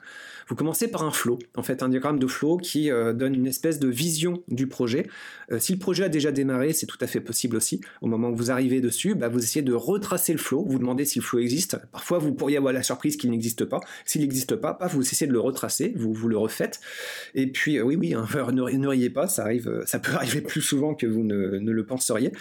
Vous 0.47 0.55
commencez 0.55 0.87
par 0.87 1.03
un 1.03 1.11
flow, 1.11 1.39
en 1.57 1.63
fait 1.63 1.83
un 1.83 1.89
diagramme 1.89 2.19
de 2.19 2.27
flow 2.27 2.57
qui 2.57 2.89
euh, 2.89 3.11
donne 3.11 3.35
une 3.35 3.47
espèce 3.47 3.79
de 3.79 3.87
vision 3.89 4.43
du 4.47 4.67
projet. 4.67 5.07
Euh, 5.51 5.59
si 5.59 5.73
le 5.73 5.79
projet 5.79 6.05
a 6.05 6.09
déjà 6.09 6.31
démarré, 6.31 6.71
c'est 6.71 6.85
tout 6.85 6.97
à 7.01 7.07
fait 7.07 7.19
possible 7.19 7.57
aussi. 7.57 7.81
Au 8.01 8.07
moment 8.07 8.29
où 8.29 8.35
vous 8.35 8.49
arrivez 8.49 8.79
dessus, 8.79 9.13
bah, 9.13 9.27
vous 9.27 9.39
essayez 9.39 9.63
de 9.63 9.73
retracer 9.73 10.31
le 10.31 10.39
flow, 10.39 10.63
vous 10.65 10.79
demandez 10.79 11.03
si 11.03 11.19
le 11.19 11.23
flow 11.23 11.39
existe. 11.39 11.77
Parfois, 11.91 12.19
vous 12.19 12.33
pourriez 12.33 12.57
avoir 12.57 12.71
la 12.71 12.83
surprise 12.83 13.17
qu'il 13.17 13.29
n'existe 13.29 13.65
pas. 13.65 13.81
S'il 14.05 14.21
n'existe 14.21 14.55
pas, 14.55 14.77
vous 14.89 15.01
essayez 15.01 15.27
de 15.27 15.33
le 15.33 15.39
retracer, 15.41 15.93
vous, 15.97 16.27
le 16.29 16.37
refaites. 16.37 16.79
Et 17.35 17.47
puis, 17.47 17.77
euh, 17.77 17.83
oui, 17.83 17.97
oui, 17.97 18.13
hein, 18.13 18.25
ne, 18.53 18.87
riez 18.87 19.09
pas, 19.09 19.27
ça, 19.27 19.43
arrive, 19.43 19.83
ça 19.85 19.99
peut 19.99 20.11
arriver 20.15 20.39
plus 20.39 20.61
souvent 20.61 20.95
que 20.95 21.07
vous 21.07 21.23
ne, 21.23 21.59
le 21.59 21.85
penseriez. 21.85 22.31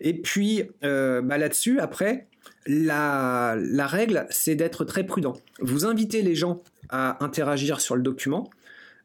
Et 0.00 0.14
puis, 0.14 0.64
bah, 0.82 1.38
là-dessus, 1.38 1.78
après, 1.78 2.26
la, 2.66 3.56
règle, 3.86 4.26
c'est 4.30 4.54
d'être 4.54 4.84
très 4.84 5.04
prudent. 5.04 5.34
Vous 5.60 5.84
invitez 5.84 6.22
les 6.22 6.34
gens 6.34 6.62
à 6.88 7.22
interagir 7.24 7.80
sur 7.80 7.96
le 7.96 8.02
document, 8.02 8.50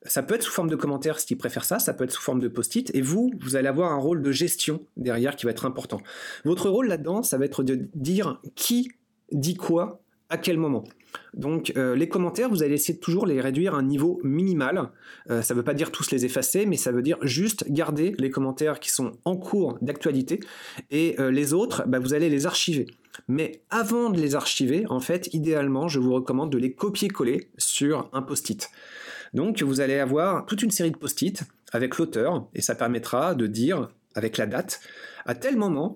Ça 0.03 0.23
peut 0.23 0.35
être 0.35 0.43
sous 0.43 0.51
forme 0.51 0.69
de 0.69 0.75
commentaires 0.75 1.19
s'ils 1.19 1.37
préfèrent 1.37 1.65
ça, 1.65 1.79
ça 1.79 1.93
peut 1.93 2.03
être 2.03 2.11
sous 2.11 2.21
forme 2.21 2.39
de 2.39 2.47
post-it, 2.47 2.93
et 2.95 3.01
vous, 3.01 3.31
vous 3.41 3.55
allez 3.55 3.67
avoir 3.67 3.91
un 3.91 3.97
rôle 3.97 4.21
de 4.21 4.31
gestion 4.31 4.81
derrière 4.95 5.35
qui 5.35 5.45
va 5.45 5.51
être 5.51 5.65
important. 5.65 5.99
Votre 6.45 6.69
rôle 6.69 6.87
là-dedans, 6.87 7.23
ça 7.23 7.37
va 7.37 7.45
être 7.45 7.63
de 7.63 7.87
dire 7.95 8.39
qui 8.55 8.91
dit 9.31 9.55
quoi 9.55 10.01
à 10.29 10.37
quel 10.37 10.57
moment? 10.57 10.83
Donc 11.33 11.73
euh, 11.77 11.95
les 11.95 12.09
commentaires, 12.09 12.49
vous 12.49 12.63
allez 12.63 12.75
essayer 12.75 12.95
de 12.95 12.99
toujours 12.99 13.25
les 13.25 13.39
réduire 13.41 13.75
à 13.75 13.77
un 13.77 13.83
niveau 13.83 14.19
minimal. 14.23 14.89
Euh, 15.29 15.41
ça 15.41 15.53
ne 15.53 15.59
veut 15.59 15.63
pas 15.63 15.73
dire 15.73 15.91
tous 15.91 16.11
les 16.11 16.25
effacer, 16.25 16.65
mais 16.65 16.77
ça 16.77 16.91
veut 16.91 17.01
dire 17.01 17.17
juste 17.21 17.65
garder 17.71 18.15
les 18.17 18.29
commentaires 18.29 18.79
qui 18.79 18.89
sont 18.89 19.13
en 19.25 19.37
cours 19.37 19.77
d'actualité 19.81 20.39
et 20.91 21.15
euh, 21.19 21.31
les 21.31 21.53
autres, 21.53 21.83
bah, 21.87 21.99
vous 21.99 22.13
allez 22.13 22.29
les 22.29 22.45
archiver. 22.45 22.87
Mais 23.27 23.61
avant 23.69 24.09
de 24.09 24.19
les 24.19 24.35
archiver, 24.35 24.85
en 24.89 24.99
fait, 24.99 25.33
idéalement, 25.33 25.87
je 25.87 25.99
vous 25.99 26.13
recommande 26.13 26.51
de 26.51 26.57
les 26.57 26.73
copier-coller 26.73 27.49
sur 27.57 28.09
un 28.13 28.21
post-it. 28.21 28.69
Donc 29.33 29.61
vous 29.61 29.81
allez 29.81 29.99
avoir 29.99 30.45
toute 30.45 30.61
une 30.61 30.71
série 30.71 30.91
de 30.91 30.97
post-it 30.97 31.43
avec 31.71 31.97
l'auteur, 31.97 32.47
et 32.53 32.61
ça 32.61 32.75
permettra 32.75 33.35
de 33.35 33.47
dire, 33.47 33.89
avec 34.15 34.37
la 34.37 34.45
date, 34.45 34.79
à 35.25 35.35
tel 35.35 35.57
moment, 35.57 35.95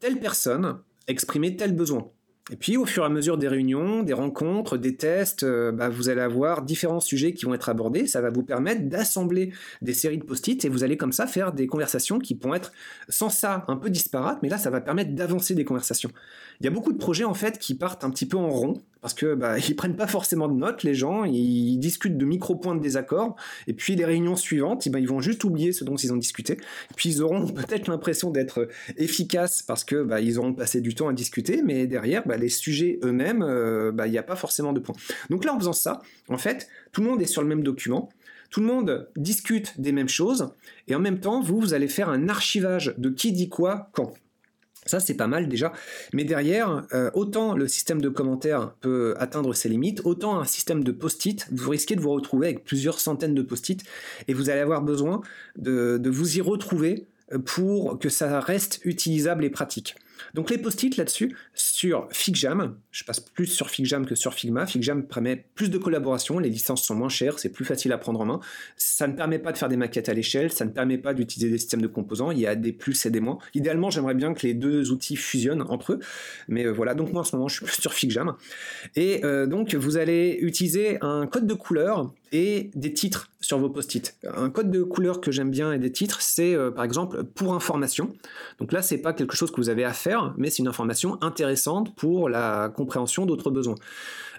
telle 0.00 0.18
personne 0.18 0.78
exprimait 1.06 1.56
tel 1.56 1.74
besoin. 1.74 2.10
Et 2.52 2.56
puis, 2.56 2.76
au 2.76 2.84
fur 2.84 3.02
et 3.02 3.06
à 3.06 3.08
mesure 3.08 3.38
des 3.38 3.48
réunions, 3.48 4.04
des 4.04 4.12
rencontres, 4.12 4.76
des 4.76 4.94
tests, 4.94 5.42
euh, 5.42 5.72
bah, 5.72 5.88
vous 5.88 6.08
allez 6.08 6.20
avoir 6.20 6.62
différents 6.62 7.00
sujets 7.00 7.32
qui 7.32 7.44
vont 7.44 7.54
être 7.54 7.68
abordés. 7.68 8.06
Ça 8.06 8.20
va 8.20 8.30
vous 8.30 8.44
permettre 8.44 8.82
d'assembler 8.82 9.52
des 9.82 9.92
séries 9.92 10.18
de 10.18 10.24
post-it 10.24 10.64
et 10.64 10.68
vous 10.68 10.84
allez 10.84 10.96
comme 10.96 11.10
ça 11.10 11.26
faire 11.26 11.52
des 11.52 11.66
conversations 11.66 12.20
qui 12.20 12.36
pourront 12.36 12.54
être 12.54 12.70
sans 13.08 13.30
ça 13.30 13.64
un 13.66 13.76
peu 13.76 13.90
disparates, 13.90 14.38
mais 14.42 14.48
là, 14.48 14.58
ça 14.58 14.70
va 14.70 14.80
permettre 14.80 15.12
d'avancer 15.12 15.56
des 15.56 15.64
conversations. 15.64 16.10
Il 16.60 16.64
y 16.64 16.68
a 16.68 16.70
beaucoup 16.70 16.92
de 16.92 16.98
projets 16.98 17.24
en 17.24 17.34
fait 17.34 17.58
qui 17.58 17.74
partent 17.74 18.04
un 18.04 18.10
petit 18.10 18.26
peu 18.26 18.36
en 18.36 18.48
rond 18.48 18.74
parce 19.00 19.14
que 19.14 19.34
bah, 19.34 19.58
ils 19.68 19.76
prennent 19.76 19.96
pas 19.96 20.06
forcément 20.06 20.48
de 20.48 20.54
notes 20.54 20.82
les 20.82 20.94
gens, 20.94 21.24
ils 21.24 21.78
discutent 21.78 22.16
de 22.16 22.24
micro-points 22.24 22.74
de 22.74 22.80
désaccord 22.80 23.36
et 23.66 23.72
puis 23.72 23.94
les 23.96 24.04
réunions 24.04 24.36
suivantes, 24.36 24.86
eh 24.86 24.90
ben, 24.90 24.98
ils 24.98 25.08
vont 25.08 25.20
juste 25.20 25.44
oublier 25.44 25.72
ce 25.72 25.84
dont 25.84 25.96
ils 25.96 26.12
ont 26.12 26.16
discuté. 26.16 26.54
Et 26.54 26.94
puis 26.96 27.10
ils 27.10 27.22
auront 27.22 27.46
peut-être 27.54 27.88
l'impression 27.88 28.30
d'être 28.30 28.68
efficaces 28.96 29.62
parce 29.62 29.84
que 29.84 30.02
bah, 30.02 30.20
ils 30.20 30.38
auront 30.38 30.54
passé 30.54 30.80
du 30.80 30.94
temps 30.94 31.08
à 31.08 31.12
discuter, 31.12 31.62
mais 31.62 31.86
derrière 31.86 32.26
bah, 32.26 32.35
les 32.36 32.48
sujets 32.48 32.98
eux-mêmes, 33.02 33.42
euh, 33.42 33.92
il 34.04 34.10
n'y 34.10 34.18
a 34.18 34.22
pas 34.22 34.36
forcément 34.36 34.72
de 34.72 34.80
points. 34.80 34.96
Donc 35.30 35.44
là 35.44 35.54
en 35.54 35.58
faisant 35.58 35.72
ça, 35.72 36.02
en 36.28 36.38
fait, 36.38 36.68
tout 36.92 37.02
le 37.02 37.08
monde 37.08 37.22
est 37.22 37.26
sur 37.26 37.42
le 37.42 37.48
même 37.48 37.62
document. 37.62 38.08
Tout 38.50 38.60
le 38.60 38.66
monde 38.66 39.08
discute 39.16 39.80
des 39.80 39.92
mêmes 39.92 40.08
choses 40.08 40.50
et 40.86 40.94
en 40.94 41.00
même 41.00 41.18
temps, 41.18 41.40
vous, 41.40 41.60
vous 41.60 41.74
allez 41.74 41.88
faire 41.88 42.08
un 42.08 42.28
archivage 42.28 42.94
de 42.96 43.10
qui 43.10 43.32
dit 43.32 43.48
quoi 43.48 43.90
quand. 43.92 44.14
Ça, 44.86 45.00
c'est 45.00 45.14
pas 45.16 45.26
mal 45.26 45.48
déjà. 45.48 45.72
Mais 46.12 46.22
derrière, 46.22 46.86
euh, 46.92 47.10
autant 47.12 47.56
le 47.56 47.66
système 47.66 48.00
de 48.00 48.08
commentaires 48.08 48.72
peut 48.80 49.16
atteindre 49.18 49.52
ses 49.52 49.68
limites, 49.68 50.00
autant 50.04 50.38
un 50.38 50.44
système 50.44 50.84
de 50.84 50.92
post-it, 50.92 51.48
vous 51.50 51.70
risquez 51.70 51.96
de 51.96 52.00
vous 52.00 52.12
retrouver 52.12 52.46
avec 52.46 52.62
plusieurs 52.62 53.00
centaines 53.00 53.34
de 53.34 53.42
post-it 53.42 53.82
et 54.28 54.32
vous 54.32 54.48
allez 54.48 54.60
avoir 54.60 54.82
besoin 54.82 55.22
de 55.56 56.08
vous 56.08 56.38
y 56.38 56.40
retrouver 56.40 57.08
euh, 57.32 57.38
pour 57.38 57.98
que 57.98 58.08
ça 58.08 58.38
reste 58.38 58.80
utilisable 58.84 59.44
et 59.44 59.50
pratique. 59.50 59.96
Donc 60.34 60.50
les 60.50 60.58
post-it 60.58 60.96
là-dessus, 60.96 61.36
sur 61.76 62.08
FigJam, 62.10 62.78
je 62.90 63.04
passe 63.04 63.20
plus 63.20 63.44
sur 63.44 63.68
FigJam 63.68 64.06
que 64.06 64.14
sur 64.14 64.32
Figma. 64.32 64.66
FigJam 64.66 65.06
permet 65.06 65.44
plus 65.54 65.68
de 65.68 65.76
collaboration, 65.76 66.38
les 66.38 66.48
licences 66.48 66.82
sont 66.82 66.94
moins 66.94 67.10
chères, 67.10 67.38
c'est 67.38 67.50
plus 67.50 67.66
facile 67.66 67.92
à 67.92 67.98
prendre 67.98 68.18
en 68.18 68.24
main. 68.24 68.40
Ça 68.78 69.06
ne 69.06 69.12
permet 69.12 69.38
pas 69.38 69.52
de 69.52 69.58
faire 69.58 69.68
des 69.68 69.76
maquettes 69.76 70.08
à 70.08 70.14
l'échelle, 70.14 70.50
ça 70.50 70.64
ne 70.64 70.70
permet 70.70 70.96
pas 70.96 71.12
d'utiliser 71.12 71.50
des 71.50 71.58
systèmes 71.58 71.82
de 71.82 71.86
composants, 71.86 72.30
il 72.30 72.38
y 72.38 72.46
a 72.46 72.54
des 72.54 72.72
plus 72.72 73.04
et 73.04 73.10
des 73.10 73.20
moins. 73.20 73.36
Idéalement, 73.52 73.90
j'aimerais 73.90 74.14
bien 74.14 74.32
que 74.32 74.46
les 74.46 74.54
deux 74.54 74.90
outils 74.90 75.16
fusionnent 75.16 75.66
entre 75.68 75.92
eux, 75.92 76.00
mais 76.48 76.64
euh, 76.64 76.72
voilà, 76.72 76.94
donc 76.94 77.12
moi 77.12 77.20
en 77.20 77.24
ce 77.24 77.36
moment 77.36 77.46
je 77.46 77.56
suis 77.56 77.66
plus 77.66 77.78
sur 77.78 77.92
FigJam. 77.92 78.36
Et 78.94 79.22
euh, 79.26 79.46
donc 79.46 79.74
vous 79.74 79.98
allez 79.98 80.38
utiliser 80.40 80.96
un 81.02 81.26
code 81.26 81.46
de 81.46 81.52
couleur 81.52 82.10
et 82.32 82.70
des 82.74 82.92
titres 82.92 83.30
sur 83.40 83.58
vos 83.58 83.70
post-it. 83.70 84.16
Un 84.34 84.50
code 84.50 84.70
de 84.70 84.82
couleur 84.82 85.20
que 85.20 85.30
j'aime 85.30 85.50
bien 85.50 85.72
et 85.72 85.78
des 85.78 85.92
titres, 85.92 86.20
c'est 86.20 86.54
euh, 86.54 86.70
par 86.70 86.84
exemple 86.84 87.22
pour 87.22 87.54
information. 87.54 88.12
Donc 88.58 88.72
là, 88.72 88.82
c'est 88.82 88.98
pas 88.98 89.12
quelque 89.12 89.36
chose 89.36 89.50
que 89.50 89.56
vous 89.56 89.68
avez 89.68 89.84
à 89.84 89.92
faire, 89.92 90.34
mais 90.36 90.50
c'est 90.50 90.58
une 90.58 90.68
information 90.68 91.22
intéressante 91.22 91.66
pour 91.84 92.28
la 92.28 92.68
compréhension 92.74 93.26
d'autres 93.26 93.50
besoins. 93.50 93.76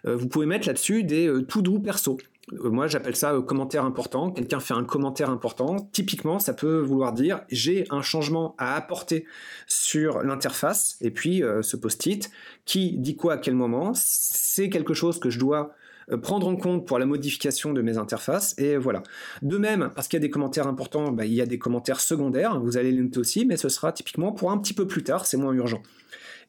Euh, 0.05 0.15
vous 0.15 0.27
pouvez 0.27 0.45
mettre 0.45 0.67
là-dessus 0.67 1.03
des 1.03 1.27
euh, 1.27 1.41
tout 1.41 1.61
doux 1.61 1.79
perso. 1.79 2.17
Moi, 2.63 2.87
j'appelle 2.87 3.15
ça 3.17 3.37
commentaire 3.45 3.83
important. 3.83 4.31
Quelqu'un 4.31 4.61
fait 4.61 4.73
un 4.73 4.85
commentaire 4.85 5.29
important. 5.29 5.89
Typiquement, 5.91 6.39
ça 6.39 6.53
peut 6.53 6.79
vouloir 6.79 7.11
dire 7.11 7.41
j'ai 7.49 7.85
un 7.89 8.01
changement 8.01 8.55
à 8.57 8.75
apporter 8.75 9.25
sur 9.67 10.23
l'interface. 10.23 10.95
Et 11.01 11.11
puis, 11.11 11.43
ce 11.61 11.75
post-it, 11.75 12.31
qui 12.63 12.97
dit 12.99 13.17
quoi 13.17 13.33
à 13.33 13.37
quel 13.37 13.53
moment 13.53 13.91
C'est 13.95 14.69
quelque 14.69 14.93
chose 14.93 15.19
que 15.19 15.29
je 15.29 15.39
dois 15.39 15.73
euh, 16.11 16.17
prendre 16.17 16.47
en 16.47 16.55
compte 16.55 16.87
pour 16.87 16.99
la 16.99 17.05
modification 17.05 17.73
de 17.73 17.81
mes 17.81 17.97
interfaces. 17.97 18.55
Et 18.57 18.77
voilà. 18.77 19.03
De 19.41 19.57
même, 19.57 19.89
parce 19.93 20.07
qu'il 20.07 20.17
y 20.17 20.21
a 20.21 20.25
des 20.25 20.29
commentaires 20.29 20.67
importants, 20.67 21.11
bah, 21.11 21.25
il 21.25 21.33
y 21.33 21.41
a 21.41 21.45
des 21.45 21.59
commentaires 21.59 21.99
secondaires. 21.99 22.59
Vous 22.59 22.77
allez 22.77 22.91
les 22.91 23.01
noter 23.01 23.19
aussi, 23.19 23.45
mais 23.45 23.57
ce 23.57 23.69
sera 23.69 23.91
typiquement 23.91 24.31
pour 24.31 24.51
un 24.51 24.57
petit 24.57 24.73
peu 24.73 24.87
plus 24.87 25.03
tard. 25.03 25.25
C'est 25.25 25.37
moins 25.37 25.53
urgent. 25.53 25.81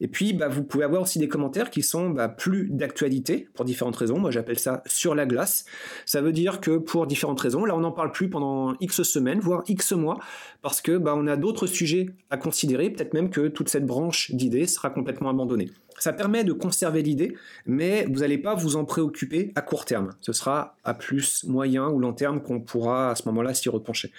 Et 0.01 0.07
puis, 0.07 0.33
bah, 0.33 0.47
vous 0.47 0.63
pouvez 0.63 0.83
avoir 0.83 1.01
aussi 1.01 1.19
des 1.19 1.27
commentaires 1.27 1.69
qui 1.69 1.83
sont 1.83 2.09
bah, 2.09 2.29
plus 2.29 2.69
d'actualité 2.69 3.49
pour 3.53 3.65
différentes 3.65 3.95
raisons. 3.95 4.19
Moi, 4.19 4.31
j'appelle 4.31 4.59
ça 4.59 4.81
sur 4.85 5.15
la 5.15 5.25
glace. 5.25 5.65
Ça 6.05 6.21
veut 6.21 6.31
dire 6.31 6.61
que 6.61 6.77
pour 6.77 7.07
différentes 7.07 7.39
raisons, 7.41 7.65
là, 7.65 7.75
on 7.75 7.81
n'en 7.81 7.91
parle 7.91 8.11
plus 8.11 8.29
pendant 8.29 8.75
X 8.79 9.03
semaines, 9.03 9.39
voire 9.39 9.63
X 9.67 9.91
mois, 9.91 10.19
parce 10.61 10.81
que 10.81 10.97
bah, 10.97 11.13
on 11.17 11.27
a 11.27 11.35
d'autres 11.35 11.67
sujets 11.67 12.09
à 12.29 12.37
considérer. 12.37 12.89
Peut-être 12.89 13.13
même 13.13 13.29
que 13.29 13.47
toute 13.47 13.69
cette 13.69 13.85
branche 13.85 14.31
d'idées 14.31 14.67
sera 14.67 14.89
complètement 14.89 15.29
abandonnée. 15.29 15.69
Ça 15.99 16.13
permet 16.13 16.45
de 16.45 16.53
conserver 16.53 17.01
l'idée, 17.01 17.35
mais 17.65 18.05
vous 18.09 18.19
n'allez 18.19 18.37
pas 18.37 18.55
vous 18.55 18.77
en 18.77 18.85
préoccuper 18.85 19.51
à 19.55 19.61
court 19.61 19.83
terme. 19.83 20.11
Ce 20.21 20.31
sera 20.31 20.77
à 20.85 20.93
plus 20.93 21.43
moyen 21.43 21.89
ou 21.89 21.99
long 21.99 22.13
terme 22.13 22.41
qu'on 22.41 22.61
pourra 22.61 23.11
à 23.11 23.15
ce 23.15 23.27
moment-là 23.27 23.53
s'y 23.53 23.67
repencher. 23.67 24.11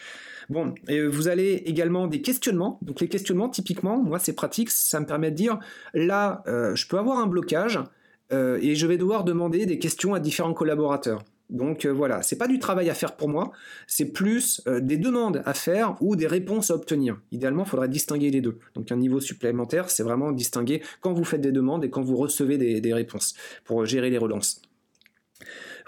Bon, 0.51 0.75
et 0.89 1.07
vous 1.07 1.29
allez 1.29 1.63
également 1.65 2.07
des 2.07 2.21
questionnements. 2.21 2.79
Donc 2.83 3.01
les 3.01 3.09
questionnements, 3.09 3.49
typiquement, 3.49 4.03
moi 4.03 4.19
c'est 4.19 4.35
pratique, 4.35 4.71
ça 4.71 5.01
me 5.01 5.07
permet 5.07 5.31
de 5.31 5.37
dire, 5.37 5.59
là, 5.95 6.43
euh, 6.47 6.75
je 6.75 6.87
peux 6.87 6.99
avoir 6.99 7.19
un 7.19 7.27
blocage 7.27 7.79
euh, 8.33 8.59
et 8.61 8.75
je 8.75 8.87
vais 8.87 8.99
devoir 8.99 9.25
demander 9.25 9.65
des 9.65 9.79
questions 9.79 10.13
à 10.13 10.21
différents 10.21 10.53
collaborateurs. 10.53 11.23
Donc 11.51 11.85
euh, 11.85 11.93
voilà, 11.93 12.23
c'est 12.23 12.37
pas 12.37 12.47
du 12.47 12.59
travail 12.59 12.89
à 12.91 12.95
faire 12.95 13.17
pour 13.17 13.29
moi, 13.29 13.51
c'est 13.87 14.13
plus 14.13 14.63
euh, 14.67 14.81
des 14.81 14.97
demandes 14.97 15.43
à 15.45 15.55
faire 15.55 15.97
ou 16.01 16.17
des 16.17 16.27
réponses 16.27 16.71
à 16.71 16.75
obtenir. 16.75 17.21
Idéalement, 17.33 17.65
il 17.65 17.69
faudrait 17.69 17.89
distinguer 17.89 18.31
les 18.31 18.41
deux. 18.41 18.59
Donc 18.75 18.91
un 18.93 18.97
niveau 18.97 19.21
supplémentaire, 19.21 19.91
c'est 19.91 20.05
vraiment 20.05 20.33
distinguer 20.33 20.83
quand 21.01 21.13
vous 21.13 21.25
faites 21.25 21.41
des 21.41 21.53
demandes 21.53 21.85
et 21.85 21.91
quand 21.91 22.03
vous 22.03 22.17
recevez 22.17 22.57
des, 22.59 22.95
réponses 22.95 23.35
pour 23.65 23.85
gérer 23.85 24.11
les 24.11 24.19
relances. 24.19 24.63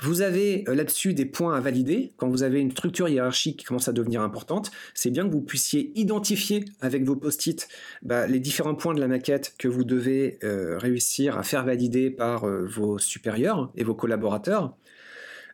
Vous 0.01 0.23
avez 0.23 0.65
euh, 0.69 0.75
là-dessus 0.75 1.15
des 1.15 1.27
points 1.27 1.55
à 1.55 1.61
valider. 1.61 2.13
Quand 2.17 2.29
vous 2.29 2.43
avez 2.43 2.61
une 2.61 2.71
structure 2.71 3.09
hiérarchique 3.09 3.59
qui 3.59 3.65
commence 3.65 3.89
à 3.89 3.93
devenir 3.93 4.23
importante, 4.23 4.71
c'est 4.95 5.11
bien 5.11 5.27
que 5.27 5.33
vous 5.33 5.43
puissiez 5.43 5.93
identifier 5.95 6.65
avec 6.81 7.05
vos 7.05 7.17
post-it 7.17 7.69
bah, 8.03 8.27
les 8.27 8.41
différents 8.41 8.75
points 8.75 8.95
de 8.95 9.01
la 9.01 9.09
maquette 9.09 9.55
que 9.59 9.69
vous 9.69 9.85
devez 9.85 10.39
réussir 10.43 11.39
à 11.39 11.43
faire 11.43 11.65
valider 11.65 12.11
par 12.11 12.47
vos 12.47 12.99
supérieurs 12.99 13.73
et 13.77 13.85
vos 13.85 13.95
collaborateurs. 13.95 14.77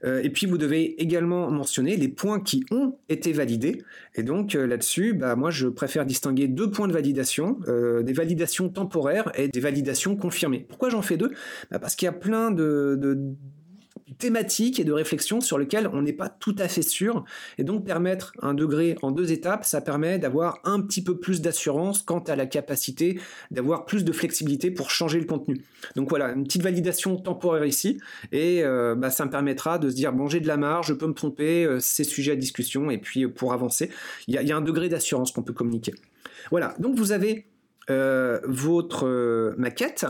Euh, 0.04 0.21
et 0.23 0.30
puis 0.30 0.47
vous 0.47 0.59
devez 0.59 1.00
également 1.00 1.50
mentionner 1.50 1.97
les 1.97 2.09
points 2.09 2.40
qui 2.40 2.64
ont 2.71 2.99
été 3.09 3.33
validés. 3.33 3.83
Et 4.14 4.23
donc 4.23 4.54
euh, 4.54 4.66
là-dessus, 4.66 5.14
bah, 5.14 5.37
moi 5.37 5.50
je 5.50 5.68
préfère 5.68 6.07
distinguer 6.07 6.49
deux 6.49 6.71
points 6.71 6.88
de 6.88 6.92
validation, 6.92 7.59
euh, 7.68 8.02
des 8.02 8.12
validations 8.12 8.68
temporaires 8.68 9.30
et 9.35 9.49
des 9.49 9.61
validations 9.61 10.16
confirmées. 10.16 10.64
Pourquoi 10.68 10.90
j'en 10.90 11.02
fais 11.02 11.16
deux? 11.16 11.33
Bah, 11.71 11.78
Parce 11.78 11.97
qu'il 11.97 12.07
y 12.07 12.09
a 12.09 12.12
plein 12.12 12.50
de 12.50 12.99
thématique 14.18 14.80
et 14.80 14.84
de 14.84 14.92
réflexion 14.92 15.40
sur 15.40 15.58
lequel 15.58 15.88
on 15.92 16.02
n'est 16.02 16.12
pas 16.12 16.28
tout 16.28 16.56
à 16.58 16.68
fait 16.68 16.82
sûr. 16.82 17.24
Et 17.58 17.64
donc 17.64 17.84
permettre 17.84 18.32
un 18.42 18.54
degré 18.54 18.96
en 19.02 19.10
deux 19.10 19.32
étapes, 19.32 19.64
ça 19.64 19.80
permet 19.80 20.18
d'avoir 20.18 20.58
un 20.64 20.80
petit 20.80 21.02
peu 21.02 21.18
plus 21.18 21.40
d'assurance 21.40 22.02
quant 22.02 22.20
à 22.20 22.36
la 22.36 22.46
capacité 22.46 23.20
d'avoir 23.50 23.84
plus 23.84 24.04
de 24.04 24.12
flexibilité 24.12 24.70
pour 24.70 24.90
changer 24.90 25.20
le 25.20 25.26
contenu. 25.26 25.62
Donc 25.96 26.08
voilà, 26.08 26.32
une 26.32 26.44
petite 26.44 26.62
validation 26.62 27.16
temporaire 27.16 27.64
ici, 27.64 27.98
et 28.32 28.62
euh, 28.64 28.94
bah, 28.94 29.10
ça 29.10 29.24
me 29.24 29.30
permettra 29.30 29.78
de 29.78 29.90
se 29.90 29.94
dire, 29.94 30.12
bon 30.12 30.28
j'ai 30.28 30.40
de 30.40 30.46
la 30.46 30.56
marge, 30.56 30.88
je 30.88 30.94
peux 30.94 31.06
me 31.06 31.14
tromper, 31.14 31.64
euh, 31.64 31.80
c'est 31.80 32.04
sujet 32.04 32.32
à 32.32 32.36
discussion, 32.36 32.90
et 32.90 32.98
puis 32.98 33.24
euh, 33.24 33.28
pour 33.28 33.52
avancer, 33.52 33.90
il 34.26 34.34
y, 34.34 34.52
a 34.52 34.56
un 34.56 34.60
degré 34.60 34.88
d'assurance 34.88 35.32
qu'on 35.32 35.42
peut 35.42 35.52
communiquer. 35.52 35.94
Voilà, 36.50 36.74
donc 36.78 36.96
vous 36.96 37.12
avez 37.12 37.46
votre 37.88 39.54
maquette, 39.56 40.04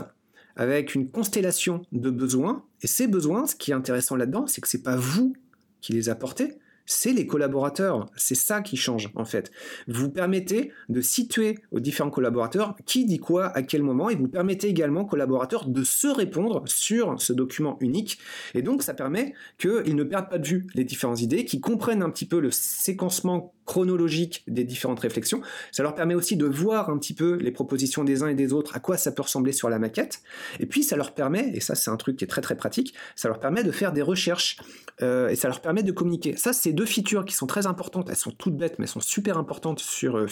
avec 0.59 0.93
une 0.93 1.09
constellation 1.09 1.81
de 1.93 2.09
besoins. 2.09 2.65
Et 2.81 2.87
ces 2.87 3.07
besoins, 3.07 3.47
ce 3.47 3.55
qui 3.55 3.71
est 3.71 3.73
intéressant 3.73 4.17
là-dedans, 4.17 4.45
c'est 4.45 4.59
que 4.59 4.67
c'est 4.67 4.83
pas 4.83 4.97
vous 4.97 5.33
qui 5.79 5.93
les 5.93 6.09
apportez, 6.09 6.59
c'est 6.85 7.13
les 7.13 7.25
collaborateurs. 7.25 8.07
C'est 8.17 8.35
ça 8.35 8.61
qui 8.61 8.75
change 8.75 9.09
en 9.15 9.23
fait. 9.23 9.51
Vous 9.87 10.09
permettez 10.09 10.73
de 10.89 10.99
situer 10.99 11.59
aux 11.71 11.79
différents 11.79 12.09
collaborateurs 12.09 12.75
qui 12.85 13.05
dit 13.05 13.19
quoi 13.19 13.55
à 13.55 13.61
quel 13.61 13.83
moment 13.83 14.09
et 14.09 14.15
vous 14.15 14.27
permettez 14.27 14.67
également 14.67 15.01
aux 15.01 15.05
collaborateurs 15.05 15.65
de 15.65 15.83
se 15.85 16.07
répondre 16.07 16.63
sur 16.65 17.21
ce 17.21 17.31
document 17.31 17.77
unique. 17.79 18.19
Et 18.53 18.61
donc 18.61 18.83
ça 18.83 18.93
permet 18.93 19.33
qu'ils 19.59 19.95
ne 19.95 20.03
perdent 20.03 20.29
pas 20.29 20.39
de 20.39 20.47
vue 20.47 20.67
les 20.75 20.83
différentes 20.83 21.21
idées, 21.21 21.45
qu'ils 21.45 21.61
comprennent 21.61 22.03
un 22.03 22.09
petit 22.09 22.25
peu 22.25 22.41
le 22.41 22.51
séquencement 22.51 23.53
chronologique 23.69 24.43
des 24.47 24.63
différentes 24.63 24.99
réflexions. 24.99 25.41
Ça 25.71 25.83
leur 25.83 25.93
permet 25.93 26.15
aussi 26.15 26.35
de 26.35 26.47
voir 26.47 26.89
un 26.89 26.97
petit 26.97 27.13
peu 27.13 27.35
les 27.35 27.51
propositions 27.51 28.03
des 28.03 28.23
uns 28.23 28.27
et 28.27 28.33
des 28.33 28.51
autres, 28.51 28.75
à 28.75 28.79
quoi 28.79 28.97
ça 28.97 29.11
peut 29.11 29.21
ressembler 29.21 29.51
sur 29.51 29.69
la 29.69 29.77
maquette. 29.77 30.23
Et 30.59 30.65
puis 30.65 30.81
ça 30.81 30.95
leur 30.95 31.13
permet, 31.13 31.51
et 31.53 31.59
ça 31.59 31.75
c'est 31.75 31.91
un 31.91 31.95
truc 31.95 32.17
qui 32.17 32.23
est 32.23 32.27
très 32.27 32.41
très 32.41 32.57
pratique, 32.57 32.95
ça 33.15 33.27
leur 33.27 33.39
permet 33.39 33.63
de 33.63 33.71
faire 33.71 33.93
des 33.93 34.01
recherches 34.01 34.57
euh, 35.03 35.29
et 35.29 35.35
ça 35.35 35.49
leur 35.49 35.61
permet 35.61 35.83
de 35.83 35.91
communiquer. 35.91 36.35
Ça, 36.35 36.51
c'est 36.51 36.73
deux 36.73 36.87
features 36.87 37.25
qui 37.25 37.35
sont 37.35 37.45
très 37.45 37.67
importantes. 37.67 38.09
Elles 38.09 38.15
sont 38.15 38.31
toutes 38.31 38.57
bêtes, 38.57 38.79
mais 38.79 38.85
elles 38.85 38.89
sont 38.89 39.01
super 39.01 39.37
importantes 39.37 39.79
sur 39.79 40.17
euh, 40.17 40.25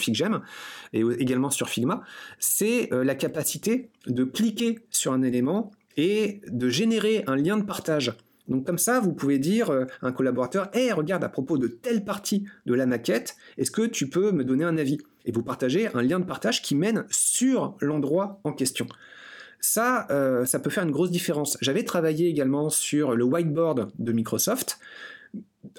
et 0.92 1.00
également 1.20 1.50
sur 1.50 1.68
Figma. 1.68 2.02
C'est 2.40 2.92
euh, 2.92 3.04
la 3.04 3.14
capacité 3.14 3.90
de 4.08 4.24
cliquer 4.24 4.80
sur 4.90 5.12
un 5.12 5.22
élément 5.22 5.70
et 5.96 6.40
de 6.48 6.68
générer 6.68 7.22
un 7.28 7.36
lien 7.36 7.56
de 7.56 7.62
partage. 7.62 8.16
Donc 8.48 8.66
comme 8.66 8.78
ça, 8.78 9.00
vous 9.00 9.12
pouvez 9.12 9.38
dire 9.38 9.70
à 9.70 9.86
un 10.02 10.12
collaborateur, 10.12 10.70
hé, 10.74 10.92
regarde, 10.92 11.22
à 11.24 11.28
propos 11.28 11.58
de 11.58 11.68
telle 11.68 12.04
partie 12.04 12.44
de 12.66 12.74
la 12.74 12.86
maquette, 12.86 13.36
est-ce 13.56 13.70
que 13.70 13.82
tu 13.82 14.08
peux 14.08 14.32
me 14.32 14.44
donner 14.44 14.64
un 14.64 14.76
avis? 14.78 14.98
Et 15.24 15.32
vous 15.32 15.42
partagez 15.42 15.88
un 15.94 16.02
lien 16.02 16.18
de 16.18 16.24
partage 16.24 16.62
qui 16.62 16.74
mène 16.74 17.04
sur 17.10 17.76
l'endroit 17.80 18.40
en 18.44 18.52
question. 18.52 18.86
Ça, 19.60 20.06
euh, 20.10 20.44
ça 20.44 20.58
peut 20.58 20.70
faire 20.70 20.84
une 20.84 20.90
grosse 20.90 21.10
différence. 21.10 21.58
J'avais 21.60 21.82
travaillé 21.82 22.28
également 22.28 22.70
sur 22.70 23.14
le 23.14 23.24
whiteboard 23.24 23.90
de 23.98 24.12
Microsoft. 24.12 24.78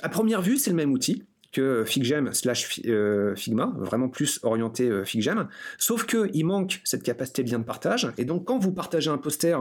À 0.01 0.09
première 0.09 0.41
vue, 0.41 0.57
c'est 0.57 0.69
le 0.69 0.75
même 0.75 0.91
outil 0.91 1.23
que 1.51 1.83
FigGem 1.85 2.33
slash 2.33 2.81
euh, 2.85 3.35
Figma, 3.35 3.73
vraiment 3.77 4.09
plus 4.09 4.39
orienté 4.43 4.87
euh, 4.87 5.03
FigGem, 5.03 5.47
sauf 5.77 6.05
qu'il 6.05 6.45
manque 6.45 6.81
cette 6.83 7.03
capacité 7.03 7.43
de 7.43 7.51
lien 7.51 7.59
de 7.59 7.63
partage, 7.63 8.11
et 8.17 8.25
donc 8.25 8.45
quand 8.45 8.59
vous 8.59 8.71
partagez 8.71 9.09
un 9.09 9.17
poster 9.17 9.57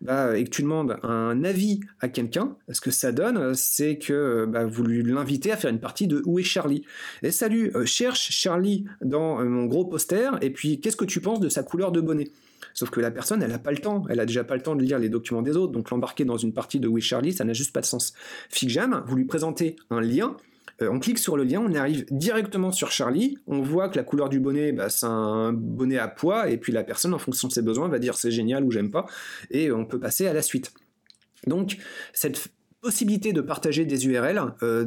bah, 0.00 0.36
et 0.36 0.44
que 0.44 0.50
tu 0.50 0.62
demandes 0.62 0.98
un 1.02 1.44
avis 1.44 1.80
à 2.00 2.08
quelqu'un, 2.08 2.56
ce 2.70 2.80
que 2.80 2.90
ça 2.90 3.12
donne, 3.12 3.54
c'est 3.54 3.98
que 3.98 4.46
bah, 4.46 4.64
vous 4.64 4.84
l'invitez 4.84 5.52
à 5.52 5.56
faire 5.56 5.70
une 5.70 5.80
partie 5.80 6.06
de 6.06 6.22
Où 6.26 6.38
est 6.38 6.44
Charlie? 6.44 6.84
Et 7.22 7.30
salut, 7.30 7.72
cherche 7.84 8.30
Charlie 8.30 8.84
dans 9.00 9.44
mon 9.44 9.66
gros 9.66 9.84
poster, 9.84 10.30
et 10.42 10.50
puis 10.50 10.80
qu'est-ce 10.80 10.96
que 10.96 11.04
tu 11.04 11.20
penses 11.20 11.40
de 11.40 11.48
sa 11.48 11.62
couleur 11.62 11.92
de 11.92 12.00
bonnet? 12.00 12.30
Sauf 12.74 12.90
que 12.90 13.00
la 13.00 13.10
personne, 13.10 13.42
elle 13.42 13.50
n'a 13.50 13.58
pas 13.58 13.72
le 13.72 13.78
temps, 13.78 14.04
elle 14.08 14.20
a 14.20 14.26
déjà 14.26 14.44
pas 14.44 14.54
le 14.54 14.62
temps 14.62 14.76
de 14.76 14.82
lire 14.82 14.98
les 14.98 15.08
documents 15.08 15.42
des 15.42 15.56
autres, 15.56 15.72
donc 15.72 15.90
l'embarquer 15.90 16.24
dans 16.24 16.36
une 16.36 16.52
partie 16.52 16.80
de 16.80 16.88
Oui 16.88 17.00
Charlie, 17.00 17.32
ça 17.32 17.44
n'a 17.44 17.52
juste 17.52 17.72
pas 17.72 17.80
de 17.80 17.86
sens. 17.86 18.14
FigJam, 18.50 19.02
vous 19.06 19.16
lui 19.16 19.24
présentez 19.24 19.76
un 19.90 20.00
lien, 20.00 20.36
euh, 20.82 20.88
on 20.90 20.98
clique 21.00 21.18
sur 21.18 21.36
le 21.36 21.44
lien, 21.44 21.60
on 21.60 21.74
arrive 21.74 22.04
directement 22.10 22.72
sur 22.72 22.90
Charlie, 22.90 23.36
on 23.46 23.60
voit 23.60 23.88
que 23.88 23.96
la 23.96 24.04
couleur 24.04 24.28
du 24.28 24.40
bonnet, 24.40 24.72
bah, 24.72 24.88
c'est 24.88 25.06
un 25.06 25.52
bonnet 25.52 25.98
à 25.98 26.08
poids, 26.08 26.50
et 26.50 26.56
puis 26.56 26.72
la 26.72 26.84
personne, 26.84 27.14
en 27.14 27.18
fonction 27.18 27.48
de 27.48 27.52
ses 27.52 27.62
besoins, 27.62 27.88
va 27.88 27.98
dire 27.98 28.16
c'est 28.16 28.30
génial 28.30 28.64
ou 28.64 28.70
j'aime 28.70 28.90
pas, 28.90 29.06
et 29.50 29.72
on 29.72 29.84
peut 29.84 29.98
passer 29.98 30.26
à 30.26 30.32
la 30.32 30.42
suite. 30.42 30.72
Donc, 31.46 31.78
cette 32.12 32.48
possibilité 32.80 33.32
de 33.32 33.40
partager 33.40 33.84
des 33.84 34.06
URL, 34.06 34.40
euh, 34.62 34.86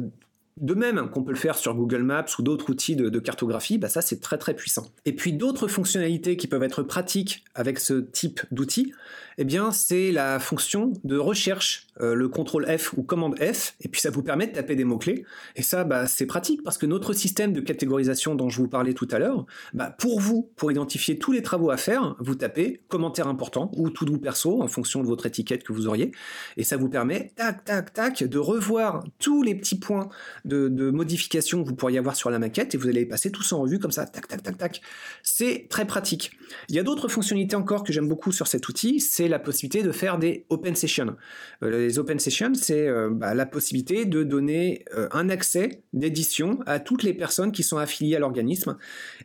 de 0.60 0.74
même 0.74 1.08
qu'on 1.10 1.22
peut 1.22 1.32
le 1.32 1.38
faire 1.38 1.56
sur 1.56 1.74
Google 1.74 2.02
Maps 2.02 2.26
ou 2.38 2.42
d'autres 2.42 2.70
outils 2.70 2.96
de, 2.96 3.18
cartographie, 3.18 3.78
bah 3.78 3.88
ça 3.88 4.02
c'est 4.02 4.20
très 4.20 4.38
très 4.38 4.54
puissant. 4.54 4.86
Et 5.04 5.14
puis 5.14 5.32
d'autres 5.32 5.68
fonctionnalités 5.68 6.36
qui 6.36 6.46
peuvent 6.46 6.62
être 6.62 6.82
pratiques 6.82 7.44
avec 7.54 7.78
ce 7.78 7.94
type 7.94 8.40
d'outils, 8.50 8.92
eh 9.38 9.44
bien 9.44 9.72
c'est 9.72 10.12
la 10.12 10.38
fonction 10.38 10.92
de 11.04 11.16
recherche, 11.16 11.86
euh, 12.00 12.14
le 12.14 12.28
contrôle 12.28 12.66
F 12.66 12.92
ou 12.96 13.02
commande 13.02 13.38
F, 13.38 13.74
et 13.80 13.88
puis 13.88 14.00
ça 14.00 14.10
vous 14.10 14.22
permet 14.22 14.46
de 14.46 14.52
taper 14.52 14.76
des 14.76 14.84
mots-clés. 14.84 15.24
Et 15.56 15.62
ça 15.62 15.84
bah, 15.84 16.06
c'est 16.06 16.26
pratique 16.26 16.62
parce 16.62 16.78
que 16.78 16.86
notre 16.86 17.12
système 17.12 17.52
de 17.52 17.60
catégorisation 17.60 18.34
dont 18.34 18.48
je 18.48 18.58
vous 18.58 18.68
parlais 18.68 18.94
tout 18.94 19.08
à 19.10 19.18
l'heure, 19.18 19.46
bah, 19.72 19.94
pour 19.98 20.20
vous, 20.20 20.50
pour 20.56 20.70
identifier 20.70 21.18
tous 21.18 21.32
les 21.32 21.42
travaux 21.42 21.70
à 21.70 21.76
faire, 21.76 22.16
vous 22.18 22.34
tapez 22.34 22.82
commentaire 22.88 23.28
important 23.28 23.70
ou 23.76 23.88
tout 23.88 24.04
doux 24.04 24.18
perso 24.18 24.62
en 24.62 24.68
fonction 24.68 25.02
de 25.02 25.06
votre 25.06 25.26
étiquette 25.26 25.62
que 25.62 25.72
vous 25.72 25.86
auriez, 25.86 26.12
et 26.56 26.64
ça 26.64 26.76
vous 26.76 26.88
permet 26.88 27.32
tac 27.36 27.64
tac 27.64 27.92
tac 27.92 28.24
de 28.24 28.38
revoir 28.38 29.04
tous 29.18 29.42
les 29.42 29.54
petits 29.54 29.78
points 29.78 30.08
de, 30.44 30.90
modifications 30.90 31.62
que 31.62 31.68
vous 31.68 31.74
pourriez 31.74 31.98
avoir 31.98 32.16
sur 32.16 32.30
la 32.30 32.38
maquette 32.38 32.74
et 32.74 32.78
vous 32.78 32.88
allez 32.88 33.06
passer 33.06 33.30
tous 33.30 33.52
en 33.52 33.60
revue 33.60 33.78
comme 33.78 33.90
ça, 33.90 34.06
tac, 34.06 34.28
tac, 34.28 34.42
tac, 34.42 34.58
tac. 34.58 34.80
C'est 35.22 35.66
très 35.68 35.86
pratique. 35.86 36.32
Il 36.68 36.74
y 36.74 36.78
a 36.78 36.82
d'autres 36.82 37.08
fonctionnalités 37.08 37.56
encore 37.56 37.84
que 37.84 37.92
j'aime 37.92 38.08
beaucoup 38.08 38.32
sur 38.32 38.46
cet 38.46 38.68
outil, 38.68 39.00
c'est 39.00 39.28
la 39.28 39.38
possibilité 39.38 39.82
de 39.82 39.92
faire 39.92 40.18
des 40.18 40.46
open 40.48 40.74
sessions. 40.74 41.16
Euh, 41.62 41.70
les 41.70 41.98
open 41.98 42.18
sessions, 42.18 42.54
c'est 42.54 42.88
euh, 42.88 43.10
bah, 43.10 43.34
la 43.34 43.46
possibilité 43.46 44.04
de 44.04 44.22
donner 44.22 44.84
euh, 44.94 45.08
un 45.12 45.28
accès 45.28 45.82
d'édition 45.92 46.60
à 46.66 46.80
toutes 46.80 47.02
les 47.02 47.14
personnes 47.14 47.52
qui 47.52 47.62
sont 47.62 47.78
affiliées 47.78 48.16
à 48.16 48.18
l'organisme. 48.18 48.76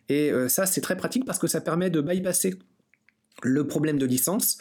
Et 0.10 0.32
ça, 0.48 0.66
c'est 0.66 0.82
très 0.82 0.96
pratique 0.96 1.26
parce 1.26 1.40
que 1.40 1.48
ça 1.48 1.62
permet 1.62 1.90
de 1.90 2.02
bypasser 2.02 2.56
le 3.44 3.68
problème 3.68 3.98
de 3.98 4.06
licence. 4.06 4.58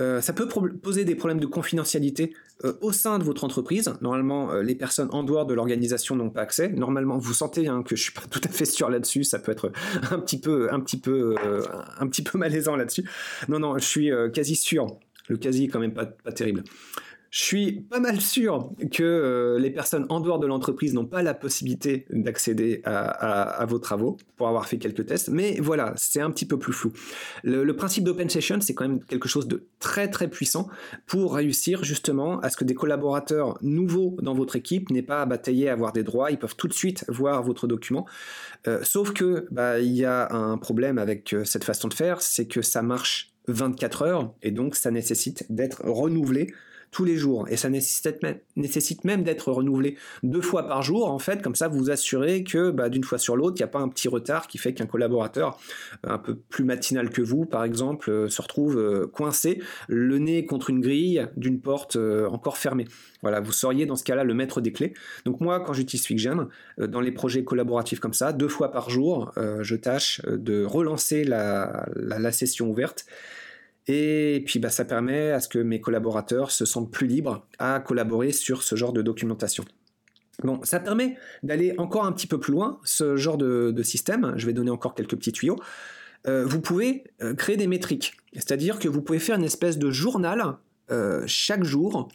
Euh, 0.00 0.20
ça 0.20 0.32
peut 0.32 0.48
poser 0.48 1.04
des 1.04 1.14
problèmes 1.14 1.38
de 1.38 1.46
confidentialité 1.46 2.34
euh, 2.64 2.72
au 2.80 2.92
sein 2.92 3.18
de 3.18 3.24
votre 3.24 3.44
entreprise. 3.44 3.92
Normalement, 4.00 4.50
euh, 4.50 4.62
les 4.62 4.74
personnes 4.74 5.08
en 5.12 5.22
dehors 5.22 5.46
de 5.46 5.54
l'organisation 5.54 6.16
n'ont 6.16 6.30
pas 6.30 6.42
accès. 6.42 6.68
Normalement, 6.68 7.16
vous 7.16 7.32
sentez 7.32 7.68
hein, 7.68 7.82
que 7.82 7.94
je 7.94 8.02
suis 8.02 8.12
pas 8.12 8.22
tout 8.30 8.40
à 8.42 8.48
fait 8.48 8.64
sûr 8.64 8.90
là-dessus. 8.90 9.24
Ça 9.24 9.38
peut 9.38 9.52
être 9.52 9.70
un 10.10 10.18
petit 10.18 10.40
peu, 10.40 10.72
un 10.72 10.80
petit 10.80 10.98
peu, 10.98 11.36
un 11.98 12.06
petit 12.08 12.22
peu 12.22 12.38
malaisant 12.38 12.76
là-dessus. 12.76 13.08
Non, 13.48 13.58
non, 13.58 13.78
je 13.78 13.84
suis 13.84 14.10
quasi 14.32 14.56
sûr. 14.56 14.86
Le 15.28 15.36
quasi 15.36 15.64
est 15.64 15.68
quand 15.68 15.80
même 15.80 15.94
pas, 15.94 16.06
pas 16.06 16.32
terrible. 16.32 16.64
Je 17.34 17.40
suis 17.40 17.72
pas 17.72 17.98
mal 17.98 18.20
sûr 18.20 18.70
que 18.92 19.02
euh, 19.02 19.58
les 19.58 19.70
personnes 19.70 20.06
en 20.08 20.20
dehors 20.20 20.38
de 20.38 20.46
l'entreprise 20.46 20.94
n'ont 20.94 21.04
pas 21.04 21.20
la 21.20 21.34
possibilité 21.34 22.06
d'accéder 22.10 22.80
à, 22.84 23.66
vos 23.68 23.80
travaux 23.80 24.18
pour 24.36 24.46
avoir 24.46 24.68
fait 24.68 24.78
quelques 24.78 25.06
tests, 25.06 25.30
mais 25.30 25.58
voilà, 25.60 25.94
c'est 25.96 26.20
un 26.20 26.30
petit 26.30 26.46
peu 26.46 26.60
plus 26.60 26.72
flou. 26.72 26.92
Le, 27.42 27.74
principe 27.74 28.04
d'Open 28.04 28.30
Session, 28.30 28.60
c'est 28.60 28.72
quand 28.72 28.86
même 28.86 29.02
quelque 29.02 29.28
chose 29.28 29.48
de 29.48 29.66
très 29.80 30.08
très 30.08 30.28
puissant 30.28 30.68
pour 31.08 31.34
réussir 31.34 31.82
justement 31.82 32.38
à 32.38 32.50
ce 32.50 32.56
que 32.56 32.62
des 32.62 32.74
collaborateurs 32.74 33.58
nouveaux 33.62 34.16
dans 34.22 34.34
votre 34.34 34.54
équipe 34.54 34.90
n'aient 34.90 35.02
pas 35.02 35.20
à 35.20 35.26
batailler 35.26 35.68
à 35.68 35.72
avoir 35.72 35.92
des 35.92 36.04
droits, 36.04 36.30
ils 36.30 36.38
peuvent 36.38 36.54
tout 36.54 36.68
de 36.68 36.72
suite 36.72 37.04
voir 37.08 37.42
votre 37.42 37.66
document. 37.66 38.06
Euh, 38.68 38.78
sauf 38.84 39.12
que 39.12 39.48
bah, 39.50 39.80
il 39.80 39.90
y 39.90 40.04
a 40.04 40.32
un 40.32 40.56
problème 40.56 40.98
avec 40.98 41.32
euh, 41.32 41.44
cette 41.44 41.64
façon 41.64 41.88
de 41.88 41.94
faire, 41.94 42.22
c'est 42.22 42.46
que 42.46 42.62
ça 42.62 42.82
marche 42.82 43.34
24 43.48 44.02
heures 44.02 44.34
et 44.40 44.52
donc 44.52 44.76
ça 44.76 44.92
nécessite 44.92 45.46
d'être 45.50 45.82
renouvelé 45.84 46.54
tous 46.94 47.04
les 47.04 47.16
jours. 47.16 47.46
Et 47.50 47.56
ça 47.56 47.68
nécessite 47.68 49.04
même, 49.04 49.24
d'être 49.24 49.50
renouvelé 49.50 49.96
deux 50.22 50.40
fois 50.40 50.68
par 50.68 50.82
jour, 50.82 51.10
en 51.10 51.18
fait, 51.18 51.42
comme 51.42 51.56
ça 51.56 51.66
vous 51.66 51.90
assurez 51.90 52.44
que 52.44 52.70
bah, 52.70 52.88
d'une 52.88 53.02
fois 53.02 53.18
sur 53.18 53.36
l'autre, 53.36 53.56
il 53.58 53.62
n'y 53.62 53.64
a 53.64 53.68
pas 53.68 53.80
un 53.80 53.88
petit 53.88 54.06
retard 54.06 54.46
qui 54.46 54.58
fait 54.58 54.72
qu'un 54.74 54.86
collaborateur 54.86 55.58
euh, 56.06 56.10
un 56.10 56.18
peu 56.18 56.36
plus 56.36 56.62
matinal 56.62 57.10
que 57.10 57.20
vous, 57.20 57.46
par 57.46 57.64
exemple, 57.64 58.10
euh, 58.10 58.28
se 58.28 58.40
retrouve 58.40 58.78
euh, 58.78 59.08
coincé, 59.08 59.60
le 59.88 60.18
nez 60.18 60.46
contre 60.46 60.70
une 60.70 60.80
grille 60.80 61.26
d'une 61.36 61.60
porte 61.60 61.98
encore 62.30 62.58
fermée. 62.58 62.86
Voilà, 63.22 63.40
vous 63.40 63.52
seriez 63.52 63.86
dans 63.86 63.96
ce 63.96 64.04
cas-là 64.04 64.22
le 64.22 64.34
maître 64.34 64.60
des 64.60 64.72
clés. 64.72 64.94
Donc 65.24 65.40
moi, 65.40 65.58
quand 65.60 65.72
j'utilise 65.72 66.06
FigGen, 66.06 66.46
dans 66.78 67.00
les 67.00 67.10
projets 67.10 67.42
collaboratifs 67.42 67.98
comme 67.98 68.12
ça, 68.12 68.32
deux 68.32 68.48
fois 68.48 68.70
par 68.70 68.90
jour, 68.90 69.32
je 69.36 69.74
tâche 69.74 70.20
de 70.26 70.64
relancer 70.64 71.24
la, 71.24 71.86
la 71.96 72.32
session 72.32 72.70
ouverte 72.70 73.06
et 73.86 74.42
puis 74.46 74.58
bah, 74.58 74.70
ça 74.70 74.84
permet 74.84 75.30
à 75.30 75.40
ce 75.40 75.48
que 75.48 75.58
mes 75.58 75.80
collaborateurs 75.80 76.50
se 76.50 76.64
sentent 76.64 76.90
plus 76.90 77.06
libres 77.06 77.46
à 77.58 77.80
collaborer 77.80 78.32
sur 78.32 78.62
ce 78.62 78.76
genre 78.76 78.92
de 78.92 79.02
documentation. 79.02 79.64
Bon, 80.42 80.60
ça 80.64 80.80
permet 80.80 81.16
d'aller 81.42 81.74
encore 81.78 82.06
un 82.06 82.12
petit 82.12 82.26
peu 82.26 82.40
plus 82.40 82.52
loin, 82.52 82.80
ce 82.84 83.16
genre 83.16 83.38
de, 83.38 83.82
système. 83.82 84.34
Je 84.36 84.46
vais 84.46 84.52
donner 84.52 84.70
encore 84.70 84.94
quelques 84.94 85.16
petits 85.16 85.32
tuyaux. 85.32 85.56
Euh, 86.26 86.44
vous 86.44 86.60
pouvez 86.60 87.04
euh, 87.22 87.34
créer 87.34 87.56
des 87.56 87.66
métriques, 87.66 88.16
c'est-à-dire 88.32 88.78
que 88.78 88.88
vous 88.88 89.02
pouvez 89.02 89.18
faire 89.18 89.36
une 89.36 89.44
espèce 89.44 89.78
de 89.78 89.90
journal 89.90 90.56
euh, 90.90 91.22
chaque 91.26 91.64
jour. 91.64 92.08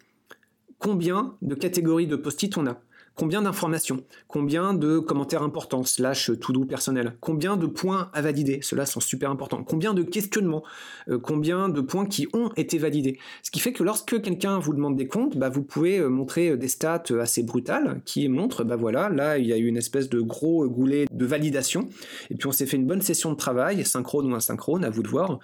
Combien 0.80 1.36
de 1.42 1.56
catégories 1.56 2.08
de 2.08 2.16
post-it 2.16 2.58
on 2.58 2.66
a 2.66 2.82
Combien 3.20 3.42
d'informations 3.42 4.06
Combien 4.30 4.74
de 4.74 4.98
commentaires 4.98 5.44
importants, 5.44 5.84
slash 5.84 6.32
tout 6.40 6.54
doux 6.54 6.64
personnel 6.64 7.18
Combien 7.20 7.58
de 7.58 7.66
points 7.66 8.10
à 8.14 8.22
valider 8.22 8.60
Ceux-là 8.62 8.86
sont 8.86 9.02
super 9.02 9.30
importants. 9.30 9.62
Combien 9.66 9.94
de 9.94 10.04
questionnements 10.04 10.64
euh, 11.10 11.20
Combien 11.20 11.68
de 11.68 11.82
points 11.82 12.06
qui 12.06 12.30
ont 12.32 12.50
été 12.56 12.78
validés 12.78 13.20
Ce 13.44 13.52
qui 13.52 13.60
fait 13.60 13.74
que 13.74 13.84
lorsque 13.84 14.22
quelqu'un 14.22 14.58
vous 14.58 14.74
demande 14.74 14.96
des 14.96 15.10
comptes, 15.10 15.36
bah, 15.36 15.50
vous 15.50 15.64
pouvez 15.64 16.00
euh, 16.00 16.08
montrer 16.08 16.52
euh, 16.52 16.56
des 16.56 16.70
stats 16.70 17.04
assez 17.20 17.44
brutales 17.44 18.00
qui 18.06 18.30
montrent, 18.30 18.64
bah 18.64 18.78
voilà, 18.78 19.10
là 19.10 19.38
il 19.38 19.48
y 19.48 19.52
a 19.52 19.58
eu 19.58 19.66
une 19.66 19.76
espèce 19.76 20.08
de 20.08 20.22
gros 20.22 20.70
goulet 20.70 21.06
de 21.12 21.26
validation. 21.26 21.90
Et 22.30 22.36
puis 22.36 22.48
on 22.48 22.54
s'est 22.54 22.68
fait 22.68 22.78
une 22.78 22.88
bonne 22.88 23.02
session 23.02 23.34
de 23.34 23.38
travail, 23.38 23.84
synchrone 23.84 24.32
ou 24.32 24.36
asynchrone, 24.38 24.86
à 24.86 24.90
vous 24.90 25.04
de 25.04 25.10
voir. 25.10 25.40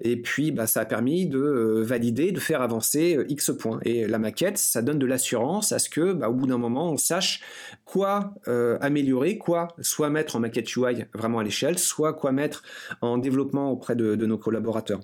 Et 0.00 0.16
puis, 0.16 0.50
bah, 0.50 0.66
ça 0.66 0.80
a 0.80 0.84
permis 0.84 1.26
de 1.26 1.38
euh, 1.38 1.82
valider, 1.82 2.32
de 2.32 2.40
faire 2.40 2.62
avancer 2.62 3.16
euh, 3.16 3.24
X 3.28 3.52
points. 3.58 3.80
Et 3.84 4.06
la 4.06 4.18
maquette, 4.18 4.58
ça 4.58 4.82
donne 4.82 4.98
de 4.98 5.06
l'assurance 5.06 5.72
à 5.72 5.78
ce 5.78 5.88
que, 5.88 6.12
bah, 6.12 6.28
au 6.28 6.34
bout 6.34 6.46
d'un 6.46 6.58
moment, 6.58 6.90
on 6.90 6.96
sache 6.96 7.40
quoi 7.84 8.34
euh, 8.48 8.78
améliorer, 8.80 9.38
quoi 9.38 9.68
soit 9.80 10.10
mettre 10.10 10.36
en 10.36 10.40
maquette 10.40 10.74
UI 10.76 11.04
vraiment 11.14 11.38
à 11.38 11.44
l'échelle, 11.44 11.78
soit 11.78 12.12
quoi 12.12 12.32
mettre 12.32 12.62
en 13.00 13.18
développement 13.18 13.70
auprès 13.70 13.96
de, 13.96 14.14
nos 14.24 14.38
collaborateurs. 14.38 15.00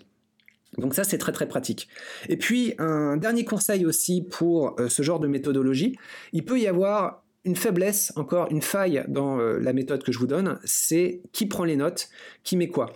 Donc 0.78 0.94
ça, 0.94 1.04
c'est 1.04 1.18
très 1.18 1.32
très 1.32 1.46
pratique. 1.46 1.88
Et 2.28 2.36
puis, 2.36 2.74
un 2.78 3.16
dernier 3.16 3.44
conseil 3.44 3.84
aussi 3.84 4.22
pour 4.22 4.76
ce 4.88 5.02
genre 5.02 5.20
de 5.20 5.26
méthodologie, 5.26 5.96
il 6.32 6.44
peut 6.44 6.58
y 6.58 6.66
avoir 6.66 7.24
une 7.44 7.56
faiblesse, 7.56 8.12
encore 8.16 8.48
une 8.50 8.62
faille 8.62 9.04
dans 9.08 9.36
la 9.36 9.72
méthode 9.72 10.02
que 10.02 10.12
je 10.12 10.18
vous 10.18 10.26
donne, 10.26 10.58
c'est 10.64 11.20
qui 11.32 11.46
prend 11.46 11.64
les 11.64 11.76
notes, 11.76 12.08
qui 12.44 12.56
met 12.56 12.68
quoi. 12.68 12.92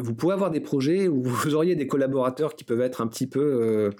Vous 0.00 0.14
pouvez 0.14 0.34
avoir 0.34 0.50
des 0.50 0.60
projets 0.60 1.08
où 1.08 1.22
vous 1.22 1.54
auriez 1.54 1.74
des 1.74 1.86
collaborateurs 1.86 2.54
qui 2.54 2.64
peuvent 2.64 2.82
être 2.82 3.00
un 3.00 3.06
petit 3.06 3.26
peu 3.26 3.90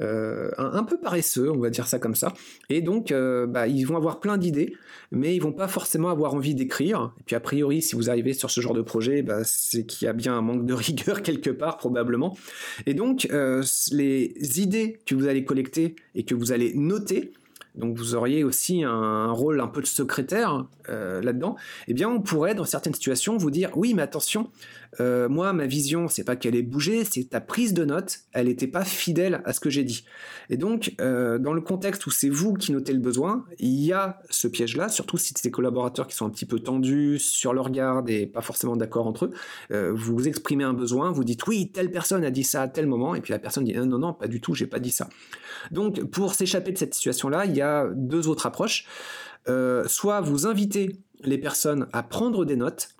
euh, 0.00 0.50
un, 0.58 0.84
peu 0.84 0.96
paresseux, 0.96 1.50
on 1.50 1.58
va 1.58 1.70
dire 1.70 1.88
ça 1.88 1.98
comme 1.98 2.14
ça. 2.14 2.32
Et 2.68 2.82
donc, 2.82 3.10
euh, 3.10 3.46
bah, 3.46 3.66
ils 3.66 3.84
vont 3.84 3.96
avoir 3.96 4.20
plein 4.20 4.36
d'idées, 4.36 4.74
mais 5.10 5.34
ils 5.34 5.40
vont 5.40 5.52
pas 5.52 5.66
forcément 5.66 6.08
avoir 6.08 6.34
envie 6.34 6.54
d'écrire. 6.54 7.12
Et 7.20 7.22
puis, 7.24 7.34
a 7.34 7.40
priori, 7.40 7.82
si 7.82 7.96
vous 7.96 8.08
arrivez 8.08 8.32
sur 8.32 8.50
ce 8.50 8.60
genre 8.60 8.74
de 8.74 8.82
projet, 8.82 9.22
bah, 9.22 9.40
c'est 9.44 9.84
qu'il 9.86 10.06
y 10.06 10.08
a 10.08 10.12
bien 10.12 10.36
un 10.36 10.40
manque 10.40 10.66
de 10.66 10.74
rigueur 10.74 11.22
quelque 11.22 11.50
part, 11.50 11.78
probablement. 11.78 12.36
Et 12.86 12.94
donc, 12.94 13.28
euh, 13.32 13.62
les 13.90 14.60
idées 14.60 15.00
que 15.04 15.14
vous 15.14 15.26
allez 15.26 15.44
collecter 15.44 15.96
et 16.14 16.24
que 16.24 16.34
vous 16.34 16.52
allez 16.52 16.74
noter, 16.74 17.32
donc 17.74 17.96
vous 17.96 18.14
auriez 18.14 18.44
aussi 18.44 18.84
un, 18.84 19.30
rôle 19.30 19.60
un 19.60 19.68
peu 19.68 19.80
de 19.80 19.86
secrétaire 19.86 20.66
là-dedans, 20.88 21.54
eh 21.86 21.94
bien 21.94 22.08
on 22.08 22.20
pourrait 22.20 22.54
dans 22.54 22.64
certaines 22.64 22.94
situations 22.94 23.36
vous 23.36 23.50
dire 23.52 23.70
oui 23.76 23.94
mais 23.94 24.02
attention, 24.02 24.50
euh, 25.00 25.28
moi, 25.28 25.52
ma 25.52 25.66
vision, 25.66 26.08
c'est 26.08 26.24
pas 26.24 26.36
qu'elle 26.36 26.56
ait 26.56 26.62
bougé, 26.62 27.04
c'est 27.04 27.30
ta 27.30 27.40
prise 27.40 27.74
de 27.74 27.84
note, 27.84 28.20
elle 28.32 28.46
n'était 28.46 28.66
pas 28.66 28.84
fidèle 28.84 29.42
à 29.44 29.52
ce 29.52 29.60
que 29.60 29.70
j'ai 29.70 29.84
dit. 29.84 30.04
Et 30.50 30.56
donc, 30.56 30.94
euh, 31.00 31.38
dans 31.38 31.52
le 31.52 31.60
contexte 31.60 32.06
où 32.06 32.10
c'est 32.10 32.28
vous 32.28 32.54
qui 32.54 32.72
notez 32.72 32.92
le 32.92 32.98
besoin, 32.98 33.44
il 33.58 33.80
y 33.80 33.92
a 33.92 34.20
ce 34.30 34.48
piège-là, 34.48 34.88
surtout 34.88 35.18
si 35.18 35.32
c'est 35.36 35.44
des 35.44 35.50
collaborateurs 35.50 36.06
qui 36.06 36.16
sont 36.16 36.26
un 36.26 36.30
petit 36.30 36.46
peu 36.46 36.58
tendus 36.58 37.18
sur 37.18 37.52
leur 37.52 37.70
garde 37.70 38.08
et 38.10 38.26
pas 38.26 38.40
forcément 38.40 38.76
d'accord 38.76 39.06
entre 39.06 39.26
eux. 39.26 39.30
Euh, 39.70 39.92
vous 39.94 40.26
exprimez 40.26 40.64
un 40.64 40.74
besoin, 40.74 41.10
vous 41.10 41.24
dites 41.24 41.46
oui, 41.46 41.70
telle 41.70 41.90
personne 41.90 42.24
a 42.24 42.30
dit 42.30 42.44
ça 42.44 42.62
à 42.62 42.68
tel 42.68 42.86
moment, 42.86 43.14
et 43.14 43.20
puis 43.20 43.32
la 43.32 43.38
personne 43.38 43.64
dit 43.64 43.74
non, 43.74 43.86
non, 43.86 43.98
non, 43.98 44.12
pas 44.14 44.28
du 44.28 44.40
tout, 44.40 44.54
j'ai 44.54 44.66
pas 44.66 44.80
dit 44.80 44.90
ça. 44.90 45.08
Donc, 45.70 46.02
pour 46.04 46.34
s'échapper 46.34 46.72
de 46.72 46.78
cette 46.78 46.94
situation-là, 46.94 47.44
il 47.44 47.54
y 47.54 47.60
a 47.60 47.88
deux 47.94 48.28
autres 48.28 48.46
approches. 48.46 48.86
soit 49.86 50.20
vous 50.20 50.46
invitez 50.46 50.96
les 51.22 51.38
personnes 51.38 51.88
à 51.92 52.02
prendre 52.02 52.44
des 52.44 52.56
notes, 52.56 52.90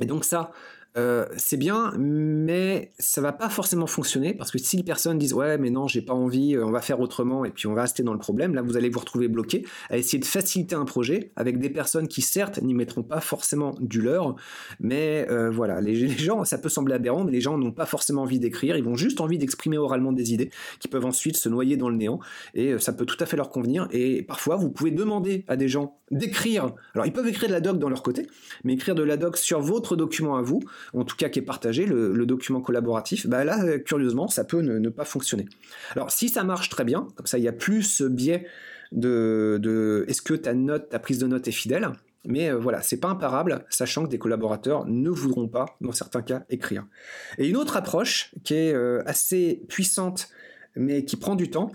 et 0.00 0.06
donc 0.06 0.24
ça, 0.24 0.52
euh, 0.96 1.26
c'est 1.36 1.58
bien, 1.58 1.92
mais 1.98 2.92
ça 2.98 3.20
va 3.20 3.32
pas 3.32 3.50
forcément 3.50 3.86
fonctionner 3.86 4.32
parce 4.32 4.50
que 4.50 4.56
si 4.56 4.78
les 4.78 4.82
personnes 4.82 5.18
disent 5.18 5.34
ouais 5.34 5.58
mais 5.58 5.68
non 5.68 5.86
j'ai 5.86 6.00
pas 6.00 6.14
envie, 6.14 6.56
euh, 6.56 6.64
on 6.64 6.70
va 6.70 6.80
faire 6.80 7.00
autrement 7.00 7.44
et 7.44 7.50
puis 7.50 7.66
on 7.66 7.74
va 7.74 7.82
rester 7.82 8.02
dans 8.02 8.14
le 8.14 8.18
problème, 8.18 8.54
là 8.54 8.62
vous 8.62 8.78
allez 8.78 8.88
vous 8.88 9.00
retrouver 9.00 9.28
bloqué 9.28 9.66
à 9.90 9.98
essayer 9.98 10.18
de 10.18 10.24
faciliter 10.24 10.74
un 10.74 10.86
projet 10.86 11.32
avec 11.36 11.58
des 11.58 11.68
personnes 11.68 12.08
qui 12.08 12.22
certes 12.22 12.62
n'y 12.62 12.72
mettront 12.72 13.02
pas 13.02 13.20
forcément 13.20 13.74
du 13.78 14.00
leur, 14.00 14.36
mais 14.80 15.26
euh, 15.30 15.50
voilà 15.50 15.82
les, 15.82 16.08
gens 16.16 16.44
ça 16.44 16.56
peut 16.56 16.70
sembler 16.70 16.94
aberrant 16.94 17.24
mais 17.24 17.32
les 17.32 17.42
gens 17.42 17.58
n'ont 17.58 17.72
pas 17.72 17.86
forcément 17.86 18.22
envie 18.22 18.38
d'écrire, 18.38 18.78
ils 18.78 18.84
vont 18.84 18.96
juste 18.96 19.20
envie 19.20 19.36
d'exprimer 19.36 19.76
oralement 19.76 20.12
des 20.12 20.32
idées 20.32 20.48
qui 20.80 20.88
peuvent 20.88 21.04
ensuite 21.04 21.36
se 21.36 21.50
noyer 21.50 21.76
dans 21.76 21.90
le 21.90 21.96
néant 21.96 22.20
et 22.54 22.78
ça 22.78 22.94
peut 22.94 23.04
tout 23.04 23.18
à 23.20 23.26
fait 23.26 23.36
leur 23.36 23.50
convenir. 23.50 23.86
Et 23.90 24.22
parfois 24.22 24.56
vous 24.56 24.70
pouvez 24.70 24.92
demander 24.92 25.44
à 25.46 25.56
des 25.56 25.68
gens 25.68 25.98
d'écrire, 26.10 26.70
alors 26.94 27.04
ils 27.04 27.12
peuvent 27.12 27.28
écrire 27.28 27.48
de 27.48 27.54
la 27.54 27.60
doc 27.60 27.78
dans 27.78 27.90
leur 27.90 28.02
côté, 28.02 28.26
mais 28.64 28.72
écrire 28.72 28.94
de 28.94 29.02
la 29.02 29.18
doc 29.18 29.36
sur 29.36 29.60
votre 29.60 29.96
document 29.96 30.36
à 30.36 30.42
vous 30.42 30.60
en 30.94 31.04
tout 31.04 31.16
cas 31.16 31.28
qui 31.28 31.38
est 31.38 31.42
partagé, 31.42 31.86
le, 31.86 32.26
document 32.26 32.60
collaboratif, 32.60 33.26
bah 33.26 33.44
là, 33.44 33.64
euh, 33.64 33.78
curieusement, 33.78 34.28
ça 34.28 34.44
peut 34.44 34.60
ne, 34.60 34.88
pas 34.88 35.04
fonctionner. 35.04 35.46
Alors, 35.94 36.10
si 36.10 36.28
ça 36.28 36.44
marche 36.44 36.68
très 36.68 36.84
bien, 36.84 37.08
comme 37.14 37.26
ça, 37.26 37.38
il 37.38 37.44
y 37.44 37.48
a 37.48 37.52
plus 37.52 37.82
ce 37.82 38.04
biais 38.04 38.46
de, 38.92 40.04
est-ce 40.08 40.22
que 40.22 40.34
ta 40.34 40.54
note, 40.54 40.88
ta 40.88 40.98
prise 40.98 41.18
de 41.18 41.26
note 41.26 41.46
est 41.48 41.52
fidèle? 41.52 41.90
Mais 42.24 42.50
euh, 42.50 42.56
voilà, 42.56 42.82
c'est 42.82 42.98
pas 42.98 43.08
imparable, 43.08 43.64
sachant 43.70 44.04
que 44.04 44.10
des 44.10 44.18
collaborateurs 44.18 44.86
ne 44.86 45.10
voudront 45.10 45.46
pas, 45.46 45.66
dans 45.80 45.92
certains 45.92 46.22
cas, 46.22 46.44
écrire. 46.50 46.84
Et 47.38 47.48
une 47.48 47.56
autre 47.56 47.76
approche 47.76 48.32
qui 48.42 48.54
est 48.54 48.74
euh, 48.74 49.02
assez 49.06 49.62
puissante, 49.68 50.28
mais 50.74 51.04
qui 51.04 51.16
prend 51.16 51.36
du 51.36 51.50
temps, 51.50 51.70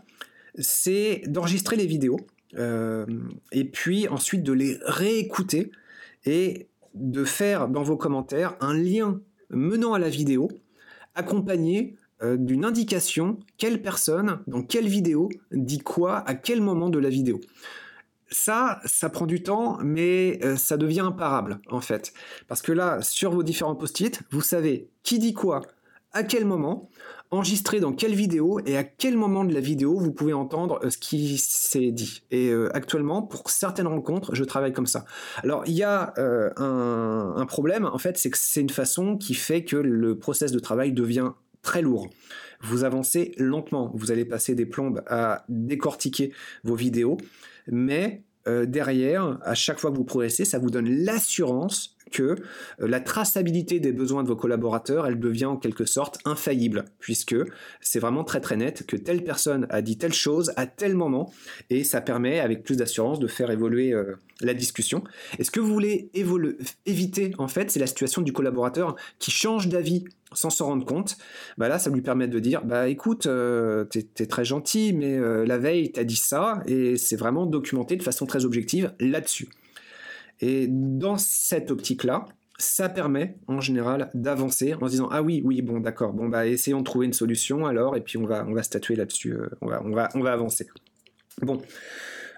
c'est 0.57 1.23
d'enregistrer 1.27 1.77
les 1.77 1.85
vidéos, 1.85 2.19
et 3.53 3.63
puis 3.63 4.09
ensuite 4.09 4.43
de 4.43 4.51
les 4.51 4.77
réécouter 4.83 5.71
et 6.25 6.67
de 6.93 7.23
faire 7.23 7.67
dans 7.67 7.83
vos 7.83 7.97
commentaires 7.97 8.55
un 8.59 8.73
lien 8.73 9.21
menant 9.49 9.93
à 9.93 9.99
la 9.99 10.09
vidéo, 10.09 10.49
accompagné 11.15 11.95
euh, 12.23 12.37
d'une 12.37 12.65
indication 12.65 13.39
quelle 13.57 13.81
personne, 13.81 14.39
dans 14.47 14.63
quelle 14.63 14.87
vidéo, 14.87 15.29
dit 15.51 15.79
quoi, 15.79 16.17
à 16.27 16.35
quel 16.35 16.61
moment 16.61 16.89
de 16.89 16.99
la 16.99 17.09
vidéo. 17.09 17.39
Ça, 18.29 18.79
ça 18.85 19.09
prend 19.09 19.25
du 19.25 19.43
temps, 19.43 19.77
mais 19.83 20.39
euh, 20.43 20.55
ça 20.55 20.77
devient 20.77 21.01
imparable, 21.01 21.59
en 21.69 21.81
fait. 21.81 22.13
Parce 22.47 22.61
que 22.61 22.71
là, 22.71 23.01
sur 23.01 23.31
vos 23.31 23.43
différents 23.43 23.75
post-it, 23.75 24.21
vous 24.31 24.41
savez 24.41 24.89
qui 25.03 25.19
dit 25.19 25.33
quoi, 25.33 25.61
à 26.13 26.23
quel 26.23 26.45
moment, 26.45 26.89
enregistré 27.31 27.79
dans 27.79 27.93
quelle 27.93 28.13
vidéo 28.13 28.59
et 28.65 28.77
à 28.77 28.83
quel 28.83 29.17
moment 29.17 29.45
de 29.45 29.53
la 29.53 29.61
vidéo 29.61 29.97
vous 29.97 30.11
pouvez 30.11 30.33
entendre 30.33 30.79
euh, 30.83 30.89
ce 30.89 30.97
qui 30.97 31.37
s'est 31.37 31.91
dit. 31.91 32.23
Et 32.29 32.49
euh, 32.49 32.69
actuellement, 32.75 33.21
pour 33.21 33.49
certaines 33.49 33.87
rencontres, 33.87 34.35
je 34.35 34.43
travaille 34.43 34.73
comme 34.73 34.85
ça. 34.85 35.05
Alors, 35.43 35.63
il 35.65 35.73
y 35.73 35.83
a 35.83 36.13
euh, 36.17 36.51
un, 36.57 37.45
problème, 37.45 37.85
en 37.85 37.97
fait, 37.97 38.17
c'est 38.17 38.29
que 38.29 38.37
c'est 38.37 38.61
une 38.61 38.69
façon 38.69 39.17
qui 39.17 39.33
fait 39.33 39.63
que 39.63 39.77
le 39.77 40.17
process 40.17 40.51
de 40.51 40.59
travail 40.59 40.91
devient 40.91 41.31
très 41.61 41.81
lourd. 41.81 42.09
Vous 42.61 42.83
avancez 42.83 43.33
lentement, 43.37 43.91
vous 43.95 44.11
allez 44.11 44.25
passer 44.25 44.53
des 44.53 44.65
plombes 44.65 45.01
à 45.07 45.45
décortiquer 45.49 46.31
vos 46.63 46.75
vidéos, 46.75 47.17
mais 47.67 48.23
derrière, 48.45 49.37
à 49.43 49.53
chaque 49.53 49.79
fois 49.79 49.91
que 49.91 49.97
vous 49.97 50.03
progressez, 50.03 50.45
ça 50.45 50.59
vous 50.59 50.69
donne 50.69 50.89
l'assurance 50.89 51.95
que 52.11 52.23
euh, 52.23 52.35
la 52.79 52.99
traçabilité 52.99 53.79
des 53.79 53.91
besoins 53.91 54.23
de 54.23 54.27
vos 54.27 54.35
collaborateurs, 54.35 55.07
elle 55.07 55.19
devient 55.19 55.45
en 55.45 55.57
quelque 55.57 55.85
sorte 55.85 56.19
infaillible, 56.25 56.85
puisque 56.99 57.35
c'est 57.79 57.99
vraiment 57.99 58.23
très 58.23 58.41
très 58.41 58.57
net 58.57 58.85
que 58.85 58.97
telle 58.97 59.23
personne 59.23 59.65
a 59.69 59.81
dit 59.81 59.97
telle 59.97 60.13
chose 60.13 60.51
à 60.57 60.67
tel 60.67 60.95
moment, 60.95 61.33
et 61.69 61.83
ça 61.83 62.01
permet 62.01 62.39
avec 62.39 62.63
plus 62.63 62.77
d'assurance 62.77 63.19
de 63.19 63.27
faire 63.27 63.49
évoluer 63.49 63.93
euh, 63.93 64.15
la 64.41 64.53
discussion. 64.53 65.03
Et 65.39 65.43
ce 65.43 65.51
que 65.51 65.59
vous 65.59 65.71
voulez 65.73 66.11
éviter, 66.85 67.33
en 67.37 67.47
fait, 67.47 67.71
c'est 67.71 67.79
la 67.79 67.87
situation 67.87 68.21
du 68.21 68.33
collaborateur 68.33 68.95
qui 69.19 69.31
change 69.31 69.67
d'avis 69.67 70.05
sans 70.33 70.49
s'en 70.49 70.67
rendre 70.67 70.85
compte, 70.85 71.17
bah 71.57 71.67
là, 71.67 71.79
ça 71.79 71.89
lui 71.89 72.01
permet 72.01 72.27
de 72.27 72.39
dire, 72.39 72.63
bah 72.63 72.87
écoute, 72.87 73.25
euh, 73.25 73.83
t'es 73.85 74.07
es 74.19 74.25
très 74.25 74.45
gentil, 74.45 74.93
mais 74.93 75.19
la 75.45 75.57
veille, 75.57 75.91
t'as 75.91 76.03
dit 76.03 76.15
ça, 76.15 76.61
et 76.65 76.97
c'est 76.97 77.17
vraiment 77.17 77.45
documenté 77.45 77.95
de 77.95 78.03
façon 78.03 78.25
très 78.25 78.45
objective 78.45 78.93
là-dessus. 78.99 79.49
Et 80.39 80.67
dans 80.69 81.17
cette 81.17 81.69
optique-là, 81.69 82.25
ça 82.61 82.89
permet 82.89 83.35
en 83.47 83.59
général 83.59 84.09
d'avancer 84.13 84.75
en 84.75 84.85
se 84.85 84.91
disant 84.91 85.09
ah 85.11 85.21
oui 85.21 85.41
oui 85.43 85.61
bon 85.61 85.79
d'accord 85.79 86.13
bon 86.13 86.29
bah 86.29 86.47
essayons 86.47 86.79
de 86.79 86.83
trouver 86.83 87.07
une 87.07 87.13
solution 87.13 87.65
alors 87.65 87.97
et 87.97 88.01
puis 88.01 88.17
on 88.17 88.25
va 88.25 88.45
on 88.47 88.53
va 88.53 88.63
statuer 88.63 88.95
là-dessus 88.95 89.33
euh, 89.33 89.49
on 89.61 89.67
va 89.67 89.81
on 89.83 89.89
va 89.89 90.09
on 90.13 90.21
va 90.21 90.31
avancer 90.31 90.67
bon 91.41 91.59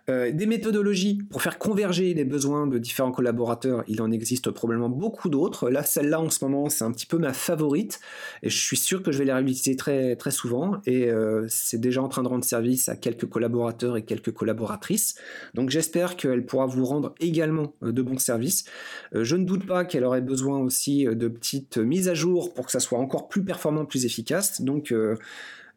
euh, 0.09 0.31
des 0.31 0.45
méthodologies 0.45 1.19
pour 1.29 1.41
faire 1.41 1.57
converger 1.57 2.13
les 2.13 2.25
besoins 2.25 2.67
de 2.67 2.77
différents 2.77 3.13
collaborateurs, 3.13 3.85
il 3.87 4.01
en 4.01 4.11
existe 4.11 4.51
probablement 4.51 4.89
beaucoup 4.89 5.29
d'autres. 5.29 5.69
Là, 5.69 5.83
celle-là 5.83 6.19
en 6.19 6.29
ce 6.29 6.43
moment, 6.43 6.69
c'est 6.69 6.83
un 6.83 6.91
petit 6.91 7.05
peu 7.05 7.17
ma 7.17 7.31
favorite 7.31 8.01
et 8.41 8.49
je 8.49 8.57
suis 8.57 8.75
sûr 8.75 9.01
que 9.01 9.13
je 9.13 9.19
vais 9.19 9.25
les 9.25 9.31
réutiliser 9.31 9.77
très, 9.77 10.17
très 10.17 10.31
souvent 10.31 10.81
et 10.85 11.09
euh, 11.09 11.45
c'est 11.47 11.79
déjà 11.79 12.01
en 12.01 12.09
train 12.09 12.21
de 12.21 12.27
rendre 12.27 12.43
service 12.43 12.89
à 12.89 12.97
quelques 12.97 13.29
collaborateurs 13.29 13.95
et 13.95 14.03
quelques 14.03 14.33
collaboratrices. 14.33 15.15
Donc 15.53 15.69
j'espère 15.69 16.17
qu'elle 16.17 16.45
pourra 16.45 16.65
vous 16.65 16.83
rendre 16.83 17.15
également 17.21 17.73
euh, 17.81 17.93
de 17.93 18.01
bons 18.01 18.19
services. 18.19 18.65
je 19.13 19.35
ne 19.37 19.45
doute 19.45 19.65
pas 19.65 19.85
qu'elle 19.85 20.03
aurait 20.03 20.21
besoin 20.21 20.59
aussi 20.59 21.05
de 21.05 21.27
petites 21.29 21.77
mises 21.77 22.09
à 22.09 22.13
jour 22.13 22.53
pour 22.53 22.65
que 22.65 22.71
ça 22.73 22.81
soit 22.81 22.99
encore 22.99 23.29
plus 23.29 23.43
performant, 23.43 23.85
plus 23.85 24.05
efficace. 24.05 24.61
Donc 24.61 24.93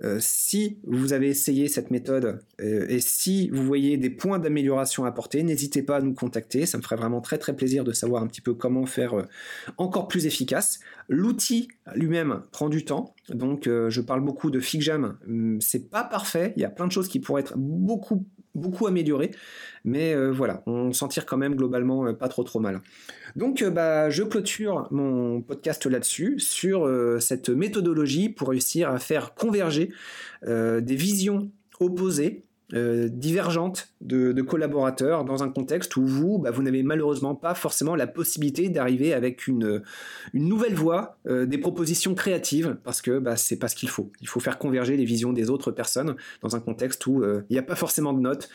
euh, 0.05 0.19
si 0.21 0.79
vous 0.85 1.15
avez 1.15 1.29
essayé 1.29 1.69
cette 1.69 1.91
méthode 1.91 2.41
euh, 2.61 2.87
et 2.89 3.01
si 3.01 3.49
vous 3.49 3.65
voyez 3.65 3.97
des 3.97 4.11
points 4.11 4.39
d'amélioration 4.39 5.05
à 5.07 5.09
apporter, 5.09 5.43
n'hésitez 5.43 5.83
pas 5.83 5.97
à 5.97 6.01
nous 6.01 6.13
contacter. 6.13 6.67
Ça 6.67 6.77
me 6.77 6.83
ferait 6.83 6.97
vraiment 6.97 7.23
très 7.23 7.39
très 7.39 7.57
plaisir 7.57 7.83
de 7.83 7.93
savoir 7.93 8.23
un 8.23 8.27
petit 8.27 8.43
peu 8.43 8.53
comment 8.53 8.85
faire 8.85 9.15
euh, 9.15 9.23
encore 9.79 10.09
plus 10.09 10.27
efficace. 10.27 10.81
L'outil 11.09 11.69
lui-même 11.95 12.43
prend 12.53 12.69
du 12.69 12.85
temps. 12.85 13.15
Donc 13.31 13.65
je 13.67 14.01
parle 14.01 14.23
beaucoup 14.23 14.51
de 14.51 14.61
FigJam. 14.61 15.17
Hum, 15.27 15.61
c'est 15.61 15.89
pas 15.89 16.05
parfait. 16.05 16.53
Il 16.57 16.63
y 16.63 16.65
a 16.65 16.71
plein 16.71 16.87
de 16.87 16.93
choses 16.93 17.09
qui 17.09 17.21
pourraient 17.21 17.43
être 17.43 17.57
beaucoup 17.57 18.27
beaucoup 18.57 18.87
améliorées. 18.87 19.31
Mais 19.85 20.17
voilà, 20.31 20.65
on 20.67 20.93
s'en 20.93 21.07
tire 21.07 21.27
quand 21.27 21.37
même 21.37 21.55
globalement 21.55 22.13
pas 22.15 22.29
trop 22.29 22.43
trop 22.43 22.59
mal. 22.59 22.81
Donc, 23.37 23.61
euh, 23.61 23.71
bah, 23.71 24.09
je 24.09 24.23
clôture 24.23 24.89
mon 24.91 25.43
podcast 25.43 25.85
là-dessus, 25.87 26.41
sur 26.41 26.87
euh, 26.87 27.21
cette 27.21 27.51
méthodologie 27.51 28.31
pour 28.31 28.49
réussir 28.49 28.91
à 28.91 28.99
faire 28.99 29.35
converger 29.35 29.93
euh, 30.47 30.81
des 30.81 30.97
visions 30.97 31.51
opposées 31.79 32.46
euh, 32.75 33.09
divergente 33.09 33.91
de, 34.01 34.33
collaborateurs 34.43 35.25
dans 35.25 35.45
un 35.45 35.49
contexte 35.49 35.97
où 35.97 36.05
vous, 36.05 36.39
bah, 36.39 36.51
vous 36.51 36.65
n'avez 36.65 36.83
malheureusement 36.83 37.37
pas 37.37 37.55
forcément 37.55 37.95
la 37.95 38.09
possibilité 38.09 38.69
d'arriver 38.69 39.15
avec 39.15 39.47
une, 39.47 39.83
nouvelle 40.35 40.75
voie, 40.75 41.17
euh, 41.29 41.47
des 41.47 41.59
propositions 41.59 42.17
créatives, 42.17 42.77
parce 42.83 43.03
que 43.03 43.21
bah, 43.21 43.37
c'est 43.37 43.57
pas 43.57 43.69
ce 43.69 43.77
qu'il 43.77 43.89
faut. 43.89 44.11
Il 44.21 44.27
faut 44.27 44.41
faire 44.41 44.59
converger 44.59 44.97
les 44.97 45.05
visions 45.05 45.33
des 45.33 45.49
autres 45.49 45.71
personnes 45.71 46.17
dans 46.43 46.57
un 46.57 46.61
contexte 46.61 47.07
où 47.07 47.23
euh, 47.23 47.43
il 47.51 47.53
n'y 47.53 47.59
a 47.61 47.63
pas 47.63 47.77
forcément 47.77 48.13
de 48.13 48.21
notes, 48.21 48.49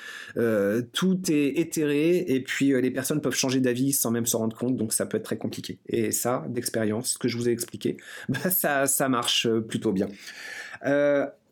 tout 0.92 1.22
est 1.30 1.60
éthéré, 1.60 2.18
et 2.28 2.42
puis 2.42 2.74
les 2.82 2.92
personnes 2.92 3.22
peuvent 3.22 3.34
changer 3.34 3.62
d'avis 3.62 3.94
sans 3.94 4.12
même 4.12 4.26
s'en 4.26 4.40
rendre 4.40 4.58
compte, 4.58 4.76
donc 4.76 4.92
ça 4.92 5.06
peut 5.06 5.18
être 5.18 5.24
très 5.24 5.38
compliqué. 5.38 5.80
Et 5.88 6.12
ça, 6.12 6.44
d'expérience, 6.50 7.14
ce 7.14 7.18
que 7.18 7.30
je 7.30 7.38
vous 7.38 7.48
ai 7.48 7.54
expliqué, 7.54 7.96
bah, 8.30 8.50
ça 8.50 9.10
marche 9.10 9.48
plutôt 9.70 9.94
bien. 9.94 10.10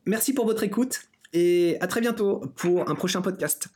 merci 0.05 0.33
pour 0.33 0.45
votre 0.45 0.63
écoute. 0.63 1.09
Et 1.33 1.77
à 1.79 1.87
très 1.87 2.01
bientôt 2.01 2.41
pour 2.55 2.89
un 2.89 2.95
prochain 2.95 3.21
podcast. 3.21 3.69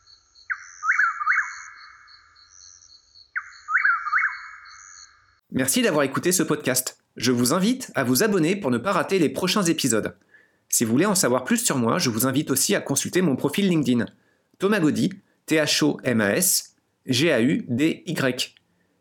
Merci 5.51 5.83
d'avoir 5.83 6.03
écouté 6.03 6.31
ce 6.31 6.41
podcast. 6.41 6.97
Je 7.15 7.31
vous 7.31 7.53
invite 7.53 7.91
à 7.93 8.03
vous 8.03 8.23
abonner 8.23 8.55
pour 8.55 8.71
ne 8.71 8.79
pas 8.79 8.91
rater 8.91 9.19
les 9.19 9.29
prochains 9.29 9.61
épisodes. 9.61 10.15
Si 10.67 10.83
vous 10.83 10.91
voulez 10.91 11.05
en 11.05 11.13
savoir 11.13 11.43
plus 11.43 11.63
sur 11.63 11.77
moi, 11.77 11.99
je 11.99 12.09
vous 12.09 12.25
invite 12.25 12.49
aussi 12.49 12.73
à 12.73 12.81
consulter 12.81 13.21
mon 13.21 13.35
profil 13.35 13.69
LinkedIn. 13.69 14.07
Thomas 14.57 14.79
Gaudy, 14.79 15.11
T-H-O-M-A-S, 15.45 16.75
G-A-U-D-Y. 17.05 18.55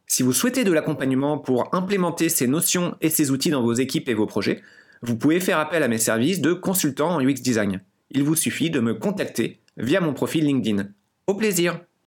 Si 0.06 0.22
vous 0.22 0.34
souhaitez 0.34 0.64
de 0.64 0.72
l'accompagnement 0.72 1.38
pour 1.38 1.74
implémenter 1.74 2.28
ces 2.28 2.46
notions 2.46 2.98
et 3.00 3.08
ces 3.08 3.30
outils 3.30 3.48
dans 3.48 3.62
vos 3.62 3.72
équipes 3.72 4.10
et 4.10 4.14
vos 4.14 4.26
projets, 4.26 4.60
vous 5.00 5.16
pouvez 5.16 5.40
faire 5.40 5.58
appel 5.58 5.82
à 5.82 5.88
mes 5.88 5.96
services 5.96 6.42
de 6.42 6.52
consultant 6.52 7.14
en 7.14 7.26
UX 7.26 7.40
Design. 7.40 7.80
Il 8.14 8.24
vous 8.24 8.36
suffit 8.36 8.68
de 8.68 8.78
me 8.78 8.92
contacter 8.92 9.62
via 9.78 10.00
mon 10.02 10.12
profil 10.12 10.44
LinkedIn. 10.44 10.88
Au 11.26 11.34
plaisir 11.34 11.80